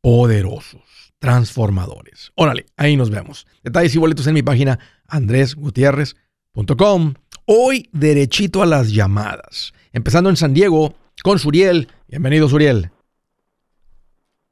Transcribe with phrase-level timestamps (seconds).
[0.02, 2.34] poderosos transformadores.
[2.36, 3.48] Órale, ahí nos vemos.
[3.64, 4.78] Detalles y boletos en mi página
[5.08, 7.14] andresgutierrez.com.
[7.46, 9.72] Hoy derechito a las llamadas.
[9.94, 11.88] Empezando en San Diego con Suriel.
[12.10, 12.90] Bienvenido, Suriel.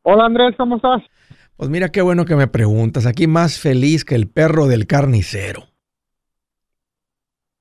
[0.03, 1.01] Hola Andrés, ¿cómo estás?
[1.57, 3.05] Pues mira qué bueno que me preguntas.
[3.05, 5.63] Aquí más feliz que el perro del carnicero.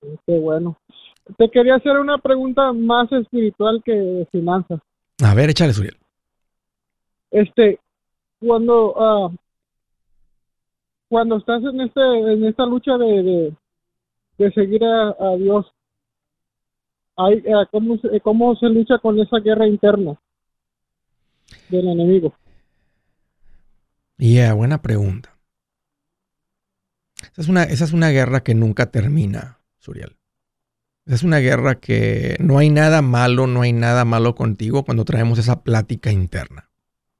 [0.00, 0.78] Qué bueno.
[1.36, 4.78] Te quería hacer una pregunta más espiritual que de finanzas.
[5.20, 5.96] A ver, échale, Suriel.
[7.32, 7.80] Este,
[8.40, 9.36] cuando uh,
[11.08, 13.54] cuando estás en este en esta lucha de,
[14.38, 15.66] de, seguir a, Dios
[17.16, 20.18] hay, uh, ¿cómo, ¿cómo se lucha con esa guerra interna
[21.68, 22.34] del enemigo?
[24.16, 25.36] Yeah, buena pregunta.
[27.22, 30.16] Esa es, una, esa es una guerra que nunca termina, Suriel.
[31.06, 35.38] Es una guerra que no hay nada malo, no hay nada malo contigo cuando traemos
[35.38, 36.70] esa plática interna.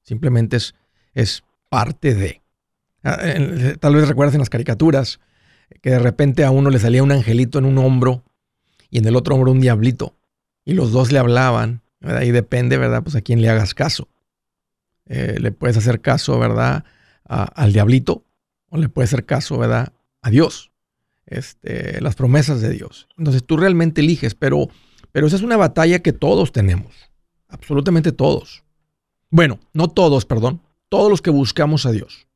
[0.03, 0.75] Simplemente es
[1.15, 2.43] es parte de.
[3.03, 3.19] Ah,
[3.79, 5.21] tal vez recuerdas en las caricaturas
[5.81, 8.25] que de repente a uno le salía un angelito en un hombro
[8.91, 10.17] y en el otro hombro un diablito.
[10.65, 11.83] Y los dos le hablaban.
[12.01, 12.23] ¿verdad?
[12.23, 13.03] Y depende, ¿verdad?
[13.03, 14.09] Pues a quién le hagas caso.
[15.07, 16.85] Eh, le puedes hacer caso, ¿verdad?
[17.25, 18.25] al diablito
[18.71, 19.93] o le puedes hacer caso, ¿verdad?
[20.21, 20.73] A Dios.
[21.27, 23.07] Este, las promesas de Dios.
[23.17, 24.69] Entonces tú realmente eliges, pero,
[25.13, 26.93] pero esa es una batalla que todos tenemos.
[27.49, 28.65] Absolutamente todos.
[29.31, 32.27] Bueno, no todos, perdón todos los que buscamos a Dios.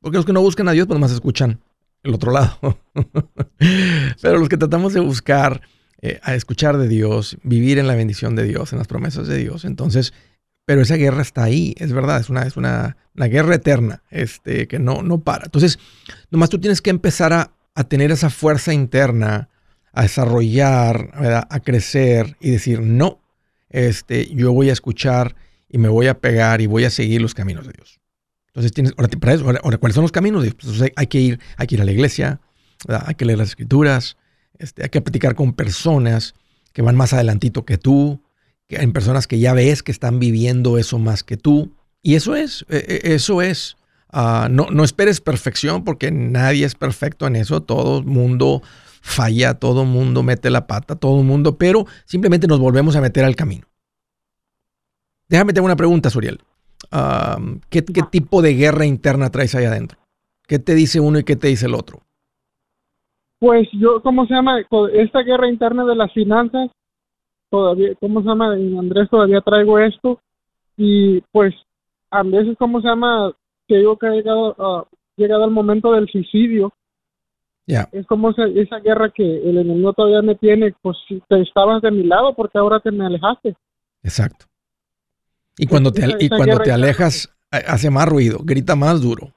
[0.00, 1.60] Porque los que no buscan a Dios, pues más escuchan
[2.02, 2.78] el otro lado.
[4.22, 5.60] Pero los que tratamos de buscar,
[6.00, 9.36] eh, a escuchar de Dios, vivir en la bendición de Dios, en las promesas de
[9.36, 9.64] Dios.
[9.66, 10.14] Entonces,
[10.66, 14.78] pero esa guerra está ahí, es verdad, es una, es una, guerra eterna, este, que
[14.78, 15.44] no, no para.
[15.44, 15.78] Entonces,
[16.30, 19.50] nomás tú tienes que empezar a, a tener esa fuerza interna,
[19.92, 23.20] a desarrollar, a crecer y decir, no,
[23.68, 25.36] este, yo voy a escuchar
[25.68, 28.00] y me voy a pegar y voy a seguir los caminos de Dios.
[28.54, 30.46] Entonces tienes, ahora, para eso, ahora, ¿cuáles son los caminos?
[30.54, 32.40] Pues, hay que ir, hay que ir a la iglesia,
[32.86, 34.16] hay que leer las escrituras,
[34.58, 36.34] este, hay que platicar con personas
[36.72, 38.22] que van más adelantito que tú,
[38.68, 41.74] que en personas que ya ves que están viviendo eso más que tú.
[42.00, 43.76] Y eso es, e, e, eso es.
[44.08, 47.60] Ah, no, no esperes perfección porque nadie es perfecto en eso.
[47.60, 48.62] Todo mundo
[49.00, 53.34] falla, todo mundo mete la pata, todo mundo, pero simplemente nos volvemos a meter al
[53.34, 53.66] camino.
[55.28, 56.40] Déjame tener una pregunta, Suriel.
[57.70, 59.98] ¿Qué, tipo de guerra interna traes ahí adentro?
[60.46, 62.00] ¿Qué te dice uno y qué te dice el otro?
[63.38, 64.60] Pues yo, ¿cómo se llama?
[64.92, 66.70] Esta guerra interna de las finanzas,
[67.50, 68.52] todavía, ¿cómo se llama?
[68.52, 70.20] Andrés, todavía traigo esto.
[70.76, 71.54] Y pues,
[72.10, 73.32] a veces, ¿cómo se llama?
[73.66, 76.72] Que digo que ha llegado, llegado el momento del suicidio.
[77.66, 77.88] Ya.
[77.92, 81.80] Es como esa, esa, guerra que el enemigo todavía me tiene, pues si te estabas
[81.80, 83.56] de mi lado porque ahora te me alejaste.
[84.02, 84.46] Exacto.
[85.56, 89.32] Y cuando te, y cuando te alejas, hace más ruido, grita más duro.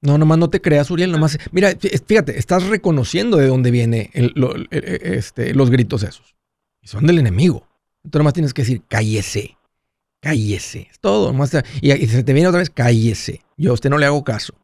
[0.00, 1.38] No, nomás no te creas, Uriel, nomás.
[1.52, 1.70] Mira,
[2.06, 6.34] fíjate, estás reconociendo de dónde vienen este, los gritos esos.
[6.82, 7.66] Y son del enemigo.
[8.04, 9.56] Entonces nomás tienes que decir, cállese,
[10.20, 10.88] cállese.
[10.90, 11.32] Es todo.
[11.32, 13.40] Nomás y, y, se te viene otra vez, cállese.
[13.56, 14.54] Yo a usted no le hago caso.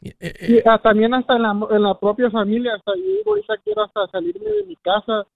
[0.00, 3.54] Y, eh, eh, ah, también hasta en la, en la propia familia, hasta yo ahorita
[3.64, 5.26] quiero hasta salirme de mi casa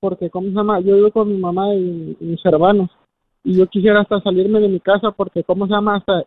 [0.00, 0.80] porque, ¿cómo se llama?
[0.80, 2.90] Yo vivo con mi mamá y, mis hermanos
[3.44, 5.96] y yo quisiera hasta salirme de mi casa porque, ¿cómo se llama?
[5.96, 6.24] Hasta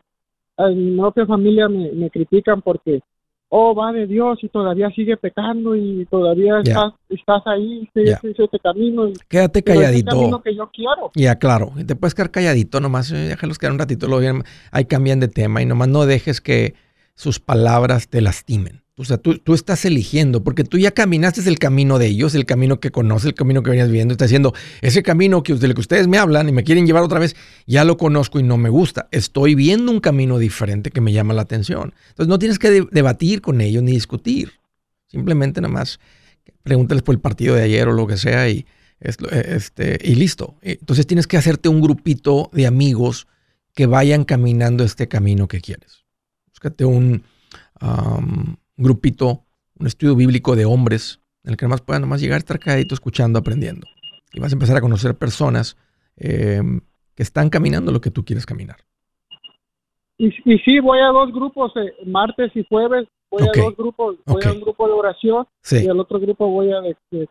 [0.58, 3.02] en mi propia familia me, critican porque,
[3.50, 9.12] oh, va de Dios y todavía sigue pecando y todavía estás, estás, ahí, ese camino.
[9.28, 10.12] Quédate calladito.
[10.12, 11.12] Es camino que yo quiero.
[11.16, 11.72] Ya, claro.
[11.86, 15.62] Te puedes quedar calladito, nomás eh, déjalos quedar un ratito, luego ahí cambian de tema
[15.62, 16.76] y nomás no dejes que
[17.16, 18.83] sus palabras te lastimen.
[18.96, 22.80] O sea, tú, estás eligiendo, porque tú ya caminaste el camino de ellos, el camino
[22.80, 24.12] que conoces, el camino que venías viendo.
[24.12, 27.18] Estás diciendo, ese camino que, del que ustedes me hablan y me quieren llevar otra
[27.18, 27.36] vez,
[27.66, 29.08] ya lo conozco y no me gusta.
[29.10, 31.96] Estoy viendo un camino diferente que me llama la atención.
[32.10, 34.52] Entonces no tienes que debatir con ellos ni discutir.
[35.08, 36.00] Simplemente nada más
[36.62, 38.68] pregúntales por el partido de ayer o lo que sea y,
[39.00, 40.56] este, y listo.
[40.62, 43.26] Entonces tienes que hacerte un grupito de amigos
[43.74, 46.06] que vayan caminando este camino que quieres.
[46.52, 47.24] Búscate un
[48.78, 49.44] grupito,
[49.80, 53.40] un estudio bíblico de hombres en el que más puedan nomás llegar, estar calladito, escuchando,
[53.40, 53.88] aprendiendo.
[54.34, 55.78] Y vas a empezar a conocer personas
[56.18, 56.82] em,
[57.16, 58.78] que están caminando lo que tú quieres caminar.
[60.18, 64.16] Y, y sí, voy a dos grupos, eh, martes y jueves, voy a dos grupos,
[64.26, 66.82] voy a un grupo de oración y al otro grupo voy a,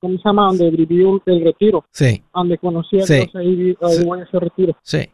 [0.01, 0.47] ¿cómo se llama?
[0.47, 1.85] Donde viví el retiro.
[1.93, 2.23] Sí.
[2.35, 4.77] Donde conocí a Dios, ahí, voy a ese retiro.
[4.83, 5.09] Sí.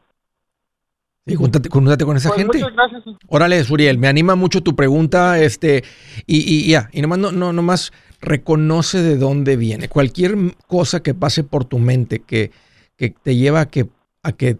[1.29, 2.59] Y júntate, con esa pues gente.
[2.59, 3.03] Muchas gracias.
[3.29, 5.85] Órale, Suriel, me anima mucho tu pregunta, este,
[6.27, 9.89] y, ya, y nomás, no, no, nomás reconoce de dónde viene.
[9.89, 10.37] Cualquier
[10.67, 12.51] cosa que pase por tu mente que,
[12.97, 13.89] que te lleva a que,
[14.23, 14.59] a que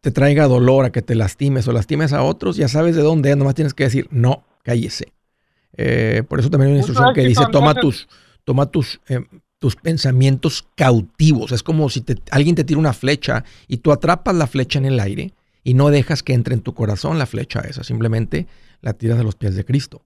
[0.00, 3.30] te traiga dolor, a que te lastimes o lastimes a otros, ya sabes de dónde
[3.30, 5.12] es, nomás tienes que decir, no, cállese.
[5.76, 8.08] Eh, por eso también hay una instrucción que dice, toma tus,
[8.44, 9.24] toma tus, eh,
[9.58, 11.50] tus pensamientos cautivos.
[11.50, 15.00] Es como si alguien te tira una flecha y tú atrapas la flecha en el
[15.00, 15.32] aire
[15.64, 18.46] y no dejas que entre en tu corazón la flecha esa, simplemente
[18.82, 20.02] la tiras a los pies de Cristo.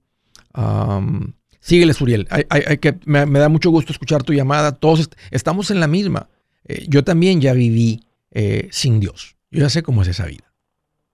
[1.59, 2.27] síguele, Suriel.
[2.31, 4.71] Hay, que, me, da mucho gusto escuchar tu llamada.
[4.71, 6.29] Todos estamos en la misma.
[6.63, 9.35] Eh, yo también ya viví eh, sin Dios.
[9.51, 10.45] Yo ya sé cómo es esa vida.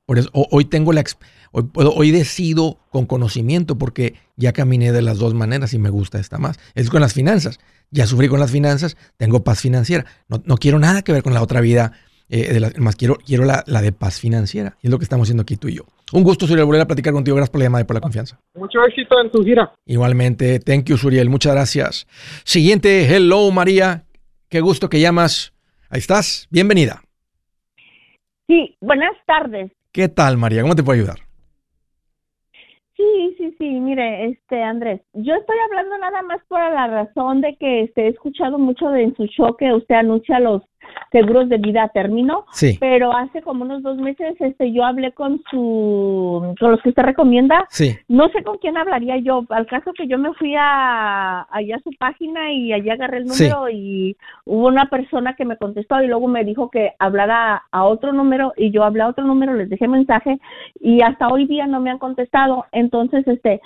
[0.05, 1.03] Hoy tengo la
[1.51, 6.19] hoy, hoy decido con conocimiento porque ya caminé de las dos maneras y me gusta
[6.19, 6.59] esta más.
[6.75, 7.59] Es con las finanzas.
[7.89, 10.05] Ya sufrí con las finanzas, tengo paz financiera.
[10.27, 11.93] No, no quiero nada que ver con la otra vida
[12.29, 14.77] eh, más quiero, quiero la, de paz financiera.
[14.81, 15.83] Y es lo que estamos haciendo aquí tú y yo.
[16.13, 17.35] Un gusto, Suriel, volver a platicar contigo.
[17.35, 18.39] Gracias por la llamada y por la confianza.
[18.55, 19.71] Mucho éxito en tu gira.
[19.85, 20.59] Igualmente.
[20.59, 21.29] Thank you, Suriel.
[21.29, 22.07] Muchas gracias.
[22.43, 23.05] Siguiente.
[23.13, 24.03] Hello, María.
[24.49, 25.53] Qué gusto que llamas.
[25.89, 26.47] Ahí estás.
[26.49, 27.01] Bienvenida.
[28.47, 29.71] Sí, buenas tardes.
[29.91, 30.61] ¿Qué tal, María?
[30.61, 31.25] ¿Cómo te puedo ayudar?
[32.95, 37.57] Sí, sí, sí, mire, este Andrés, yo estoy hablando nada más por la razón de
[37.57, 40.61] que este, he escuchado mucho de en su show que usted anuncia los
[41.11, 42.77] seguros de vida a término, sí.
[42.79, 47.03] pero hace como unos dos meses este yo hablé con su con los que usted
[47.03, 47.97] recomienda, sí.
[48.07, 51.81] no sé con quién hablaría yo, al caso que yo me fui a allá a
[51.81, 56.07] su página y allá agarré el número y hubo una persona que me contestó y
[56.07, 59.69] luego me dijo que hablara a otro número y yo hablé a otro número, les
[59.69, 60.39] dejé mensaje
[60.79, 63.61] y hasta hoy día no me han contestado, entonces este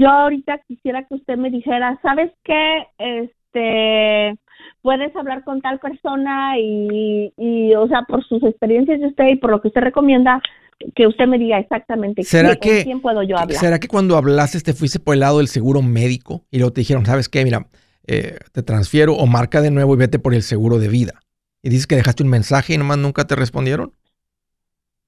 [0.00, 2.86] yo ahorita quisiera que usted me dijera, ¿sabes qué?
[2.98, 4.38] Este
[4.82, 9.36] puedes hablar con tal persona y, y, o sea, por sus experiencias de usted y
[9.36, 10.42] por lo que usted recomienda,
[10.94, 13.58] que usted me diga exactamente ¿Será quién, que, quién puedo yo hablar.
[13.58, 16.80] ¿Será que cuando hablaste te fuiste por el lado del seguro médico y luego te
[16.80, 17.68] dijeron, sabes qué, mira,
[18.06, 21.20] eh, te transfiero o marca de nuevo y vete por el seguro de vida?
[21.62, 23.92] Y dices que dejaste un mensaje y nomás nunca te respondieron.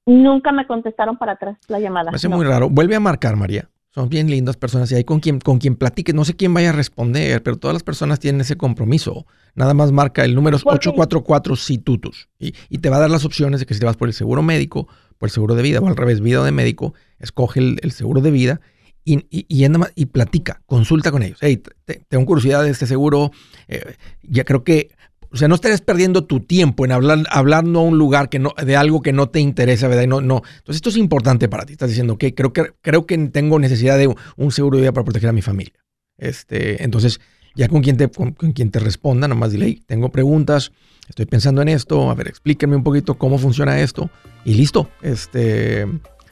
[0.07, 2.11] Nunca me contestaron para atrás la llamada.
[2.11, 2.69] Me hace muy raro.
[2.71, 3.69] Vuelve a marcar, María.
[3.95, 6.13] Son bien lindas personas y hay con quien, con quien platique.
[6.13, 9.25] No sé quién vaya a responder, pero todas las personas tienen ese compromiso.
[9.55, 13.61] Nada más marca el número 844 situtus y, y, te va a dar las opciones
[13.61, 15.87] de que si te vas por el seguro médico, por el seguro de vida o
[15.87, 18.61] al revés, vida o de médico, escoge el, seguro de vida
[19.05, 19.65] y, y, y,
[19.95, 21.39] y platica, consulta con ellos.
[21.41, 21.63] Hey,
[22.09, 23.31] tengo curiosidad de este seguro.
[23.69, 23.95] Eh,
[24.25, 24.91] ya creo que
[25.35, 28.55] o sea, no estarías perdiendo tu tiempo en hablar, hablando a un lugar que no,
[28.65, 30.07] de algo que no te interesa, ¿verdad?
[30.07, 30.37] no, no.
[30.37, 31.73] Entonces, esto es importante para ti.
[31.73, 35.05] Estás diciendo, que creo que, creo que tengo necesidad de un seguro de vida para
[35.05, 35.75] proteger a mi familia.
[36.19, 37.21] Este, entonces,
[37.57, 40.71] ya con quien te, con, quien te responda, nomás dile, tengo preguntas,
[41.09, 44.11] estoy pensando en esto, a ver, explíqueme un poquito cómo funciona esto,
[44.45, 44.89] y listo.
[45.03, 45.85] Este,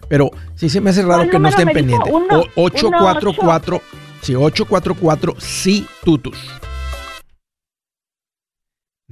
[0.09, 2.12] pero sí se me hace raro que no estén pendientes.
[2.54, 3.82] 844,
[4.23, 6.38] sí, 844, sí, tutus.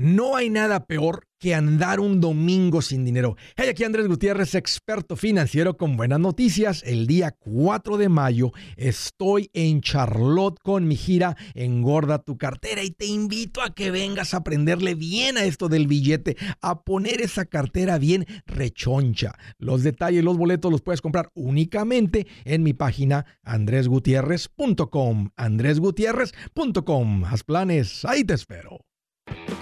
[0.01, 3.37] No hay nada peor que andar un domingo sin dinero.
[3.55, 6.83] Hey, aquí Andrés Gutiérrez, experto financiero con buenas noticias.
[6.87, 12.93] El día 4 de mayo estoy en Charlotte con mi gira Engorda tu cartera y
[12.93, 17.45] te invito a que vengas a aprenderle bien a esto del billete, a poner esa
[17.45, 19.35] cartera bien rechoncha.
[19.59, 25.29] Los detalles, los boletos los puedes comprar únicamente en mi página andresgutierrez.com.
[25.37, 27.25] andresgutierrez.com.
[27.27, 28.90] Haz planes, ahí te espero.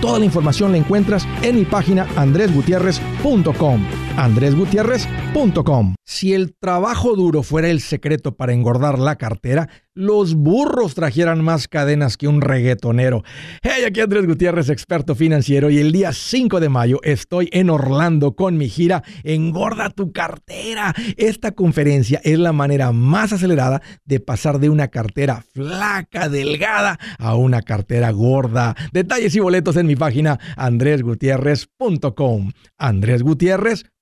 [0.00, 4.07] Toda la información la encuentras en mi página andresgutierrez.com.
[4.18, 5.94] andresgutierrez.com.
[6.04, 11.68] Si el trabajo duro fuera el secreto para engordar la cartera, los burros trajeran más
[11.68, 13.22] cadenas que un reggaetonero.
[13.62, 18.34] Hey, aquí Andrés Gutiérrez, experto financiero, y el día 5 de mayo estoy en Orlando
[18.34, 20.94] con mi gira Engorda tu cartera.
[21.16, 27.34] Esta conferencia es la manera más acelerada de pasar de una cartera flaca, delgada, a
[27.36, 28.74] una cartera gorda.
[28.92, 32.52] Detalles y boletos en mi página andresgutierrez.com.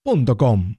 [0.06, 0.76] andresgutierrez.com.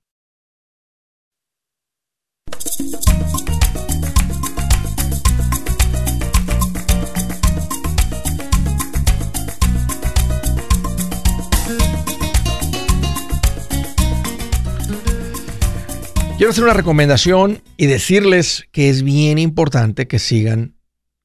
[16.38, 20.76] Quiero hacer una recomendación y decirles que es bien importante que sigan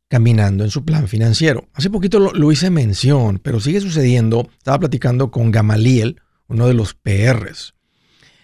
[0.08, 1.68] caminando en su plan financiero.
[1.74, 4.48] Hace poquito lo, hice mención, pero sigue sucediendo.
[4.56, 7.74] Estaba platicando con Gamaliel, uno de los PRs,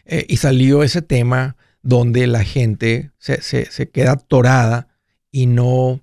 [0.09, 4.89] eh, y salió ese tema donde la gente se, queda atorada
[5.31, 6.01] y no,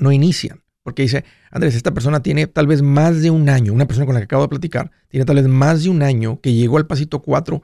[0.00, 0.62] no inician.
[0.82, 4.14] Porque dice, Andrés, esta persona tiene tal vez más de un año, una persona con
[4.14, 6.86] la que acabo de platicar, tiene tal vez más de un año que llegó al
[6.86, 7.62] pasito 4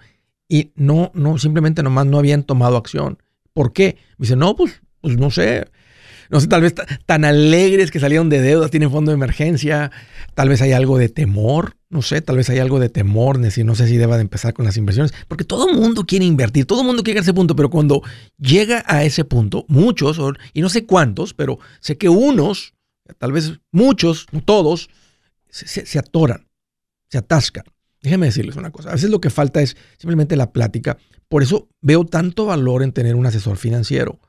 [0.49, 3.19] y no, no, simplemente nomás no habían tomado acción.
[3.55, 3.97] ¿Por qué?
[4.19, 5.67] Dice, no, pues, pues no sé.
[6.31, 6.75] No sé, tal vez
[7.07, 9.91] tan alegres que salieron de deudas, tienen fondo de emergencia,
[10.35, 13.75] tal vez hay algo de temor, no sé, tal vez hay algo de temor, no
[13.75, 16.83] sé si deba de empezar con las inversiones, porque todo el mundo quiere invertir, todo
[16.83, 18.03] el mundo quiere a ese punto, pero cuando
[18.39, 20.21] llega a ese punto, muchos,
[20.53, 22.75] y no sé cuántos, pero sé que unos,
[23.19, 24.89] tal vez muchos, no todos,
[25.49, 26.47] se atoran,
[27.09, 27.65] se atascan.
[28.03, 28.91] Déjenme decirles una cosa.
[28.91, 30.97] A veces lo que falta es simplemente la plática.
[31.29, 34.21] Por eso veo tanto valor en tener un asesor financiero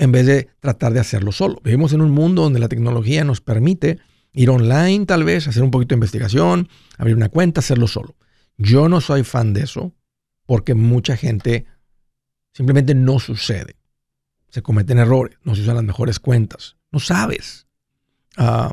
[0.00, 1.60] en vez de tratar de hacerlo solo.
[1.62, 3.98] Vivimos en un mundo donde la tecnología nos permite
[4.32, 8.16] ir online tal vez, hacer un poquito de investigación, abrir una cuenta, hacerlo solo.
[8.56, 9.94] Yo no soy fan de eso
[10.46, 11.66] porque mucha gente
[12.54, 13.76] simplemente no sucede.
[14.48, 17.66] Se cometen errores, no se usan las mejores cuentas, no sabes.
[18.38, 18.72] Ah,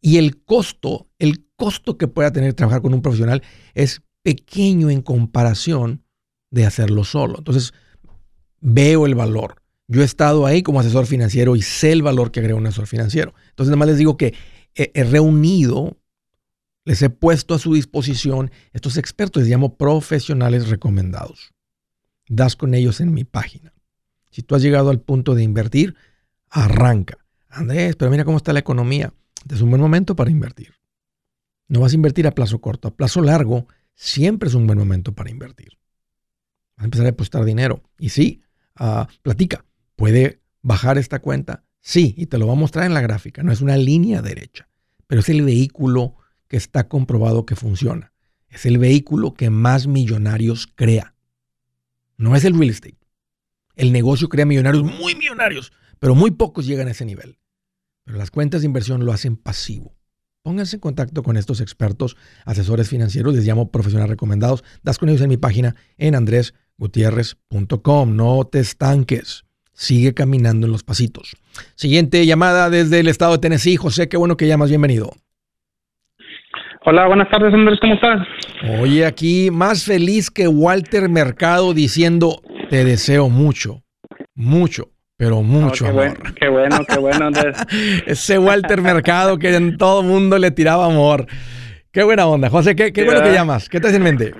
[0.00, 3.42] y el costo, el costo que pueda tener trabajar con un profesional
[3.74, 6.02] es pequeño en comparación
[6.50, 7.36] de hacerlo solo.
[7.38, 7.74] Entonces,
[8.60, 9.61] veo el valor.
[9.92, 12.86] Yo he estado ahí como asesor financiero y sé el valor que agrega un asesor
[12.86, 13.34] financiero.
[13.50, 14.32] Entonces, nada más les digo que
[14.74, 15.98] he, reunido,
[16.86, 21.52] les he puesto a su disposición estos expertos, les llamo profesionales recomendados.
[22.26, 23.74] Das con ellos en mi página.
[24.30, 25.94] Si tú has llegado al punto de invertir,
[26.48, 27.18] arranca.
[27.50, 29.12] Andrés, pero mira cómo está la economía.
[29.50, 30.72] Es un buen momento para invertir.
[31.68, 35.12] No vas a invertir a plazo corto, a plazo largo siempre es un buen momento
[35.12, 35.76] para invertir.
[36.78, 37.82] Vas a empezar a apostar dinero.
[37.98, 38.40] Y sí,
[38.76, 39.66] ah, platica.
[39.96, 41.64] ¿Puede bajar esta cuenta?
[41.80, 43.42] Sí, y te lo va a mostrar en la gráfica.
[43.42, 44.68] No es una línea derecha,
[45.06, 46.16] pero es el vehículo
[46.48, 48.12] que está comprobado que funciona.
[48.48, 51.14] Es el vehículo que más millonarios crea.
[52.16, 52.98] No es el real estate.
[53.74, 57.38] El negocio crea millonarios muy millonarios, pero muy pocos llegan a ese nivel.
[58.04, 59.96] Pero las cuentas de inversión lo hacen pasivo.
[60.42, 64.64] Pónganse en contacto con estos expertos, asesores financieros, les llamo profesionales recomendados.
[64.82, 68.16] Das con ellos en mi página en andresgutierrez.com.
[68.16, 69.44] No te estanques.
[69.72, 71.36] Sigue caminando en los pasitos.
[71.74, 73.76] Siguiente llamada desde el estado de Tennessee.
[73.76, 74.68] José, qué bueno que llamas.
[74.68, 75.12] Bienvenido.
[76.84, 77.78] Hola, buenas tardes, Andrés.
[77.80, 78.26] ¿Cómo estás?
[78.80, 83.82] Oye, aquí más feliz que Walter Mercado diciendo, te deseo mucho,
[84.34, 86.34] mucho pero mucho amor.
[86.34, 87.30] qué bueno, qué bueno.
[88.06, 91.26] Ese Walter Mercado que en todo mundo le tiraba amor.
[91.92, 92.50] Qué buena onda.
[92.50, 93.68] José, qué, qué bueno que llamas.
[93.68, 94.34] ¿Qué te hace en mente?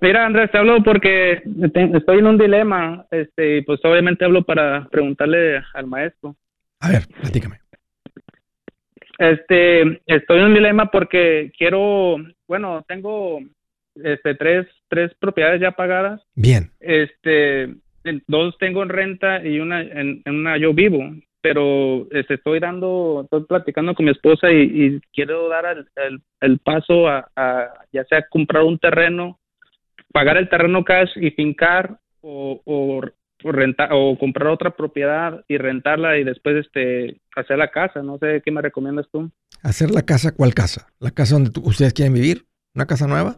[0.00, 1.42] Mira, Andrés, te hablo porque
[1.94, 3.06] estoy en un dilema.
[3.10, 6.36] Este, pues obviamente hablo para preguntarle al maestro.
[6.80, 7.60] A ver, platícame.
[9.18, 13.40] Este, estoy en un dilema porque quiero, bueno, tengo
[13.96, 16.20] este tres tres propiedades ya pagadas.
[16.34, 16.70] Bien.
[16.80, 17.74] Este,
[18.26, 21.02] dos tengo en renta y una en, una yo vivo,
[21.40, 25.84] pero este, estoy dando, estoy platicando con mi esposa y, quiero dar
[26.40, 27.28] el, paso a,
[27.92, 29.37] ya sea comprar un terreno,
[30.12, 33.00] pagar el terreno cash y fincar o, o,
[33.40, 38.02] rentar o comprar otra propiedad y rentarla y después este hacer la casa.
[38.02, 39.30] No sé qué me recomiendas tú.
[39.62, 40.88] Hacer la casa, ¿cuál casa?
[40.98, 42.44] ¿La casa donde ustedes quieren vivir?
[42.74, 43.36] ¿Una casa nueva?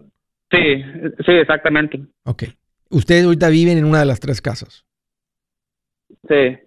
[0.51, 0.83] Sí,
[1.25, 2.01] sí, exactamente.
[2.25, 2.45] Ok.
[2.91, 4.85] Ustedes ahorita viven en una de las tres casas.
[6.29, 6.59] Sí.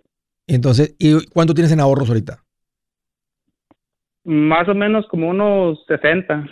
[0.48, 2.44] Entonces, ¿y cuánto tienes en ahorros ahorita?
[4.24, 6.48] Más o menos como unos 60.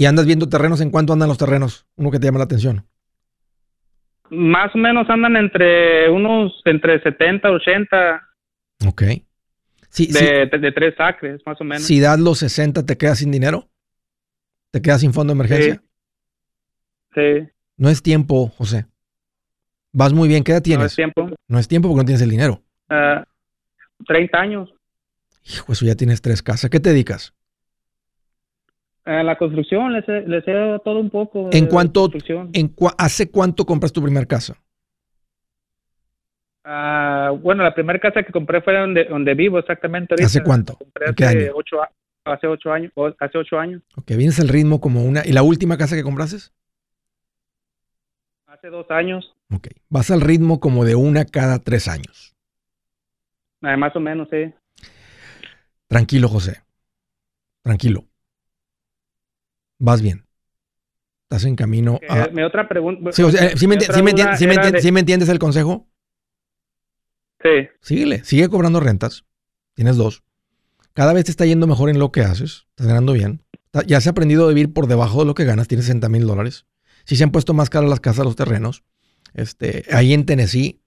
[0.00, 0.80] ¿Y andas viendo terrenos?
[0.80, 1.86] ¿En cuánto andan los terrenos?
[1.96, 2.86] Uno que te llama la atención.
[4.30, 8.28] Más o menos andan entre unos, entre 70, 80.
[8.88, 9.02] Ok.
[9.90, 11.82] Sí, de, de, tres acres, más o menos.
[11.82, 13.68] Si das los 60, ¿te quedas sin dinero?
[14.70, 15.82] ¿Te quedas sin fondo de emergencia?
[17.14, 17.46] Sí.
[17.76, 18.86] No es tiempo, José.
[19.92, 20.44] Vas muy bien.
[20.44, 20.80] ¿Qué edad tienes?
[20.80, 21.30] No es tiempo.
[21.46, 22.62] No es tiempo porque no tienes el dinero.
[22.88, 23.24] Uh, ah,
[24.06, 24.72] 30 años.
[25.44, 26.70] Hijo, eso ya tienes tres casas.
[26.70, 27.34] ¿Qué te dedicas?
[29.04, 31.48] A la construcción, les he, les dado todo un poco.
[31.52, 32.10] ¿En cuánto,
[32.52, 34.56] en ¿Hace cuánto compras tu primer casa?
[36.64, 40.14] Uh, bueno, la primera casa que compré fue donde, donde vivo exactamente.
[40.22, 40.76] ¿Hace cuánto?
[41.00, 41.52] ¿En qué año?
[41.54, 41.78] Ocho,
[42.24, 42.92] hace ocho años.
[43.18, 43.82] Hace ocho años.
[43.96, 45.22] Ok, vienes el ritmo como una.
[45.24, 46.36] ¿Y la última casa que compraste?
[48.46, 49.34] Hace dos años.
[49.50, 52.36] Ok, vas al ritmo como de una cada tres años.
[53.62, 54.52] Ah, más o menos, sí.
[55.88, 56.62] Tranquilo, José.
[57.62, 58.04] Tranquilo.
[59.80, 60.26] Vas bien.
[61.22, 62.28] Estás en camino a...
[62.28, 63.10] Mi otra pregunta...
[63.12, 65.88] Sí, me, entiendes el consejo?
[67.42, 67.68] Sí.
[67.80, 69.24] Síguele, sigue cobrando rentas.
[69.74, 70.22] Tienes dos.
[70.92, 72.66] Cada vez te está yendo mejor en lo que haces.
[72.70, 73.42] Estás ganando bien.
[73.86, 75.66] Ya has aprendido a vivir por debajo de lo que ganas.
[75.66, 76.66] Tienes 60 mil dólares.
[77.04, 78.84] Si se han puesto más caras las casas, los terrenos.
[79.32, 80.82] Este, ahí en Tennessee,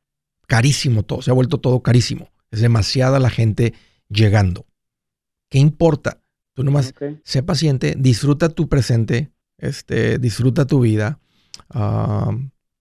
[0.45, 1.23] carísimo todo.
[1.23, 2.29] Se ha vuelto todo carísimo.
[2.51, 3.73] Es demasiada la gente
[4.09, 4.67] llegando.
[5.49, 6.22] ¿Qué importa?
[6.53, 6.93] Tú nomás
[7.23, 11.19] sé paciente, disfruta tu presente, este, disfruta tu vida.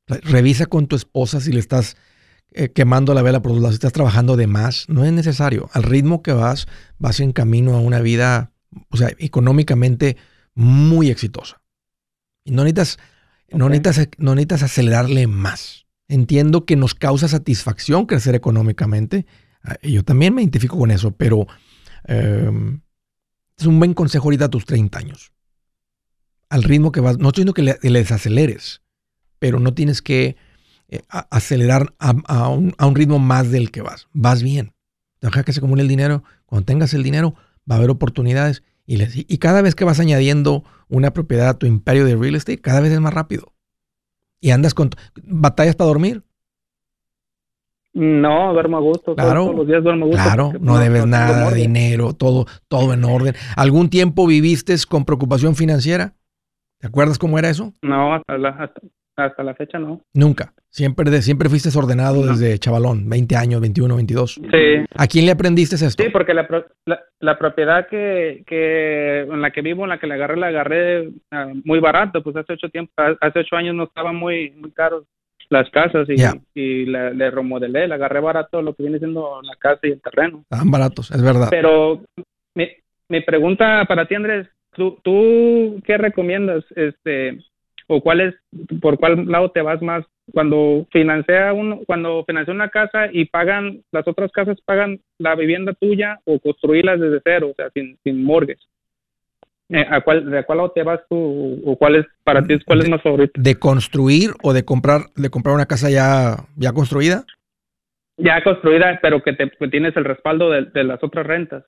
[0.07, 1.97] revisa con tu esposa si le estás
[2.55, 4.87] eh, quemando la vela por los lados, si estás trabajando de más.
[4.88, 5.71] No es necesario.
[5.73, 6.67] Al ritmo que vas,
[6.99, 8.52] vas en camino a una vida,
[8.91, 10.17] o sea, económicamente
[10.55, 11.62] muy exitosa.
[12.45, 12.99] Y no necesitas,
[13.50, 15.87] no necesitas, no necesitas acelerarle más.
[16.09, 19.25] Entiendo que nos causa satisfacción crecer económicamente.
[19.62, 21.47] Ah, yo también me identifico con eso, pero
[22.05, 22.83] em,
[23.59, 25.32] es un buen consejo ahorita a tus 30 años.
[26.49, 28.82] Al ritmo que vas, no estoy diciendo que le, desaceleres,
[29.38, 30.37] pero no tienes que
[30.88, 34.08] eh, acelerar a, un, ritmo más del que vas.
[34.12, 34.73] Vas bien.
[35.21, 36.25] Deja que se acumule el dinero.
[36.47, 37.34] Cuando tengas el dinero,
[37.71, 38.62] va a haber oportunidades.
[38.86, 39.00] Y,
[39.32, 42.80] y cada vez que vas añadiendo una propiedad a tu imperio de real estate, cada
[42.80, 43.54] vez es más rápido.
[44.41, 44.91] Y andas con
[45.23, 46.25] batallas para dormir.
[47.95, 49.15] No, duermo a gusto.
[49.15, 50.23] Claro, todos los días duermo a gusto.
[50.23, 53.35] Claro, no, debes nada, de dinero, todo, todo en orden.
[53.57, 56.15] ¿Algún tiempo viviste con preocupación financiera?
[56.78, 57.73] ¿Te acuerdas cómo era eso?
[57.83, 58.73] No, hasta la,
[59.17, 60.00] hasta, la fecha no.
[60.15, 60.55] Nunca.
[60.71, 64.35] Siempre, siempre fuiste ordenado desde chavalón, 20 años, 21, 22.
[64.35, 64.41] Sí.
[64.97, 66.02] ¿A quién le aprendiste esto?
[66.02, 66.49] Sí, porque la,
[67.21, 71.11] la, propiedad que, que, en la que vivo, en la que le agarré, la agarré
[71.31, 72.23] ah, muy barato.
[72.23, 75.05] Pues hace ocho, tiempo, hace ocho años no estaba muy, muy caro
[75.52, 76.15] las casas y,
[76.58, 80.45] y le remodelé, le agarré barato lo que viene siendo la casa y el terreno.
[80.50, 81.49] Están baratos, es verdad.
[81.50, 82.00] Pero
[82.54, 82.69] mi,
[83.08, 86.65] mi pregunta para ti, Andrés, ¿tú, ¿tú qué recomiendas?
[86.75, 87.38] Este,
[87.86, 88.34] o cuál es,
[88.80, 93.82] por cuál lado te vas más cuando financia uno, cuando financia una casa y pagan,
[93.93, 98.25] las otras casas pagan la vivienda tuya o construirlas desde cero, o sea, sin, sin
[98.25, 98.58] morgues.
[99.73, 102.82] Eh, ¿a cuál, ¿De cuál lado te vas tú o cuál es para ti cuál
[102.82, 103.32] es más favorito?
[103.35, 107.25] ¿De construir o de comprar de comprar una casa ya, ya construida?
[108.19, 111.65] Ya construida, pero que, te, tienes el respaldo de, las otras rentas.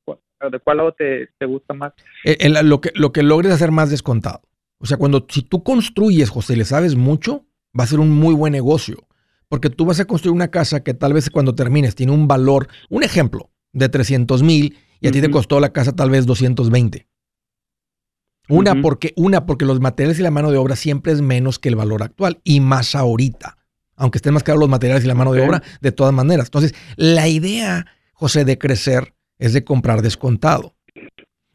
[0.51, 1.95] ¿De cuál lado te, gusta más?
[2.25, 4.43] Eh, lo, que, lo que logres hacer más descontado.
[4.79, 7.47] O sea, cuando si tú construyes, José, le sabes mucho,
[7.79, 9.09] va a ser un muy buen negocio.
[9.49, 12.69] Porque tú vas a construir una casa que tal vez cuando termines tiene un valor,
[12.91, 17.07] un ejemplo, de 300 mil y a ti te costó la casa tal vez 220.
[18.49, 21.71] Una, porque, una, porque los materiales y la mano de obra siempre es menos que
[21.71, 23.57] el valor actual y más ahorita.
[23.97, 26.49] Aunque estén más caros los materiales y la mano de obra, de todas maneras.
[26.49, 30.75] Entonces, la idea, José, de crecer es de comprar descontado.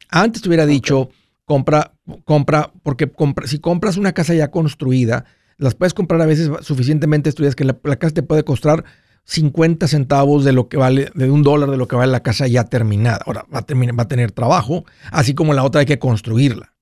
[0.08, 1.10] Antes te hubiera dicho,
[1.44, 3.10] compra, compra, porque
[3.44, 5.26] si compras una casa ya construida,
[5.58, 8.84] las puedes comprar a veces suficientemente estudiadas que la, casa te puede costar
[9.24, 12.48] 50 centavos de lo que vale, de un dólar de lo que vale la casa
[12.48, 13.20] ya terminada.
[13.26, 16.74] Ahora va a, terminar, va a tener trabajo, así como la otra hay que construirla.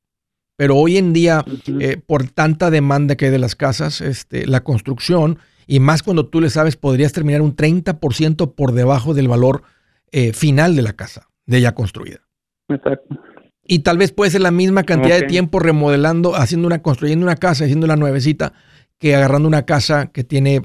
[0.59, 1.45] Pero hoy en día,
[1.79, 6.27] eh, por tanta demanda que hay de las casas, este, la construcción, y más cuando
[6.27, 9.63] tú le sabes, podrías terminar un 30% por debajo del valor
[10.11, 12.27] eh, final de la casa, de ya construida.
[12.69, 13.21] Exacto.
[13.69, 17.37] Y tal vez puede ser la misma cantidad de tiempo remodelando, haciendo una, construyendo una
[17.37, 18.53] casa, haciendo la nuevecita,
[18.99, 20.63] que agarrando una casa que tiene,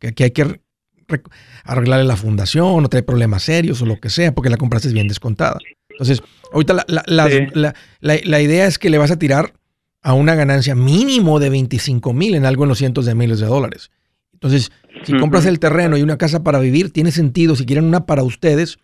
[0.00, 0.60] que, que hay que
[1.62, 5.06] arreglarle la fundación o trae problemas serios o lo que sea, porque la compraste bien
[5.06, 5.58] descontada.
[5.88, 6.20] Entonces,
[6.52, 9.54] ahorita la, la, idea es que le vas a tirar
[10.02, 13.46] a una ganancia mínimo de 25 mil en algo en los cientos de miles de
[13.46, 13.90] dólares.
[14.32, 14.70] Entonces,
[15.04, 17.56] si compras el terreno y una casa para vivir, tiene sentido.
[17.56, 18.78] Si quieren una para ustedes,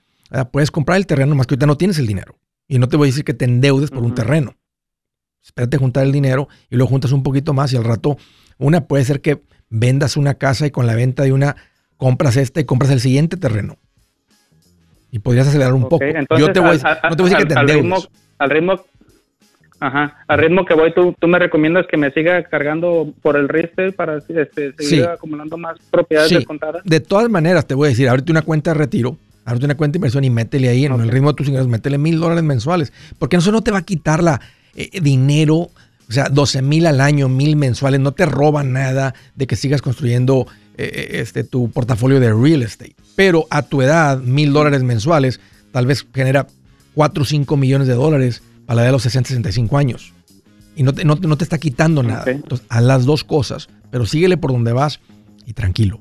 [0.50, 2.38] puedes comprar el terreno, más que ahorita no tienes el dinero.
[2.66, 4.56] Y no te voy a decir que te endeudes por un terreno.
[5.44, 8.16] Espérate juntar el dinero y luego juntas un poquito más y al rato,
[8.58, 11.56] una puede ser que vendas una casa y con la venta de una
[11.96, 13.78] compras esta y compras el siguiente terreno.
[15.12, 16.04] Y podrías acelerar un poco.
[16.36, 18.08] Yo te voy, a, no te voy a decir que te endeudes.
[18.38, 18.80] al ritmo
[19.82, 20.24] Ajá.
[20.28, 23.90] Al ritmo que voy, tú, tú me recomiendas que me siga cargando por el RISTE
[23.90, 26.36] para este, seguir acumulando más propiedades sí.
[26.36, 26.84] descontadas.
[26.84, 29.94] De todas maneras, te voy a decir, ahorita una cuenta de retiro, ahorita una cuenta
[29.94, 32.92] de inversión y métele ahí en el ritmo de tus ingresos, métele mil dólares mensuales.
[33.18, 34.40] Porque eso no te va a quitar la
[34.76, 39.48] eh, dinero, o sea, 12 mil al año, mil mensuales, no te roba nada de
[39.48, 42.96] que sigas construyendo eh, eh, este, tu portafolio de real estate.
[43.14, 46.46] Pero a tu edad, mil dólares mensuales, tal vez genera
[46.94, 50.12] 4 o 5 millones de dólares a la edad de los 60, 65 años.
[50.74, 52.24] Y no te, no, te está quitando nada.
[52.26, 55.00] Entonces, a las dos cosas, pero síguele por donde vas
[55.44, 56.00] y tranquilo.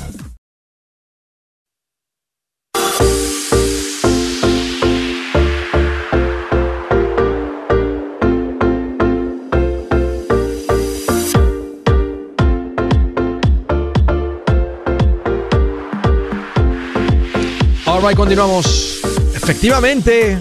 [18.15, 19.01] Continuamos.
[19.35, 20.39] Efectivamente,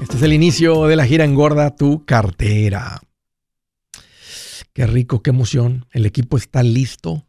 [0.00, 3.00] este es el inicio de la gira Engorda tu cartera.
[4.74, 5.86] Qué rico, qué emoción.
[5.92, 7.26] El equipo está listo.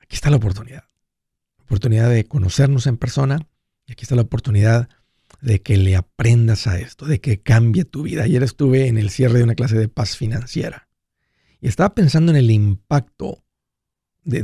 [0.00, 0.84] Aquí está la oportunidad.
[1.58, 3.46] La oportunidad de conocernos en persona.
[3.86, 4.88] Y aquí está la oportunidad
[5.42, 8.22] de que le aprendas a esto, de que cambie tu vida.
[8.22, 10.88] Ayer estuve en el cierre de una clase de paz financiera
[11.60, 13.44] y estaba pensando en el impacto
[14.24, 14.42] de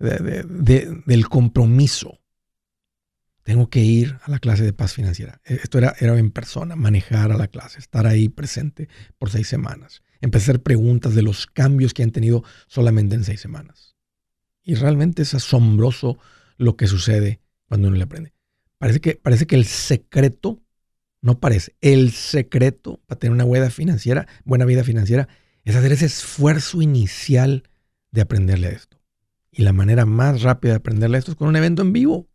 [0.00, 2.20] del compromiso.
[3.42, 5.40] Tengo que ir a la clase de paz financiera.
[5.44, 9.48] E, esto era, era en persona, manejar a la clase, estar ahí presente por seis
[9.48, 10.02] semanas.
[10.20, 13.96] Empezar a hacer preguntas de los cambios que han tenido solamente en seis semanas.
[14.62, 16.18] Y realmente es asombroso
[16.56, 18.34] lo que sucede cuando uno le aprende.
[18.78, 20.62] Parece que, parece que el secreto,
[21.22, 25.28] no parece, el secreto para tener una buena financiera, buena vida financiera,
[25.64, 27.64] es hacer ese esfuerzo inicial
[28.10, 28.99] de aprenderle a esto.
[29.52, 32.28] Y la manera más rápida de aprenderle esto es con un evento en vivo.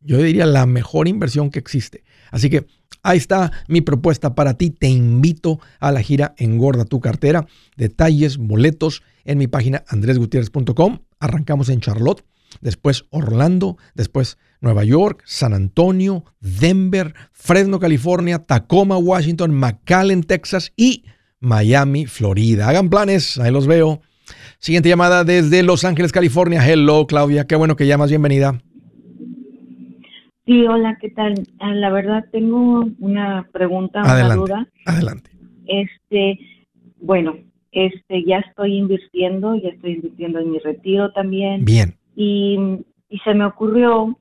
[0.00, 2.04] Yo diría la mejor inversión que existe.
[2.30, 2.66] Así que
[3.02, 4.70] ahí está mi propuesta para ti.
[4.70, 7.46] Te invito a la gira Engorda tu cartera.
[7.76, 11.00] Detalles, boletos en mi página andresgutierrez.com.
[11.20, 12.24] Arrancamos en Charlotte,
[12.60, 21.04] después Orlando, después Nueva York, San Antonio, Denver, Fresno, California, Tacoma, Washington, McAllen, Texas y
[21.40, 22.68] Miami, Florida.
[22.68, 24.02] Hagan planes, ahí los veo.
[24.64, 26.66] Siguiente llamada desde Los Ángeles, California.
[26.66, 27.46] Hello, Claudia.
[27.46, 28.08] Qué bueno que llamas.
[28.08, 28.62] Bienvenida.
[30.46, 31.34] Sí, hola, ¿qué tal?
[31.58, 34.68] Ah, la verdad tengo una pregunta, adelante, una duda.
[34.86, 35.30] Adelante.
[35.66, 36.38] Este,
[36.98, 37.36] bueno,
[37.72, 41.66] este, ya estoy invirtiendo, ya estoy invirtiendo en mi retiro también.
[41.66, 41.96] Bien.
[42.16, 42.58] Y,
[43.10, 44.18] y se me ocurrió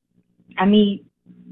[0.57, 1.03] a mí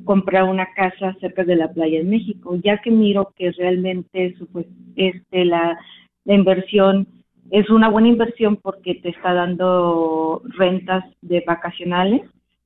[0.04, 4.66] comprar una casa cerca de la playa en México, ya que miro que realmente pues,
[4.98, 5.80] este, la,
[6.26, 7.08] la inversión
[7.52, 12.22] es una buena inversión porque te está dando rentas de vacacionales,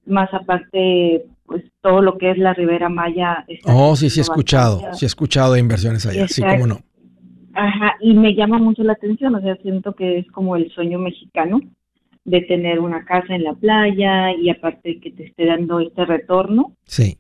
[0.06, 3.46] más aparte, pues todo lo que es la Ribera Maya.
[3.66, 6.80] oh, sí, sí he escuchado, sí he escuchado de inversiones allá, sí, cómo no.
[7.54, 11.00] Ajá, y me llama mucho la atención, o sea, siento que es como el sueño
[11.00, 11.62] mexicano
[12.26, 16.74] de tener una casa en la playa y aparte que te esté dando este retorno.
[16.84, 17.18] Sí.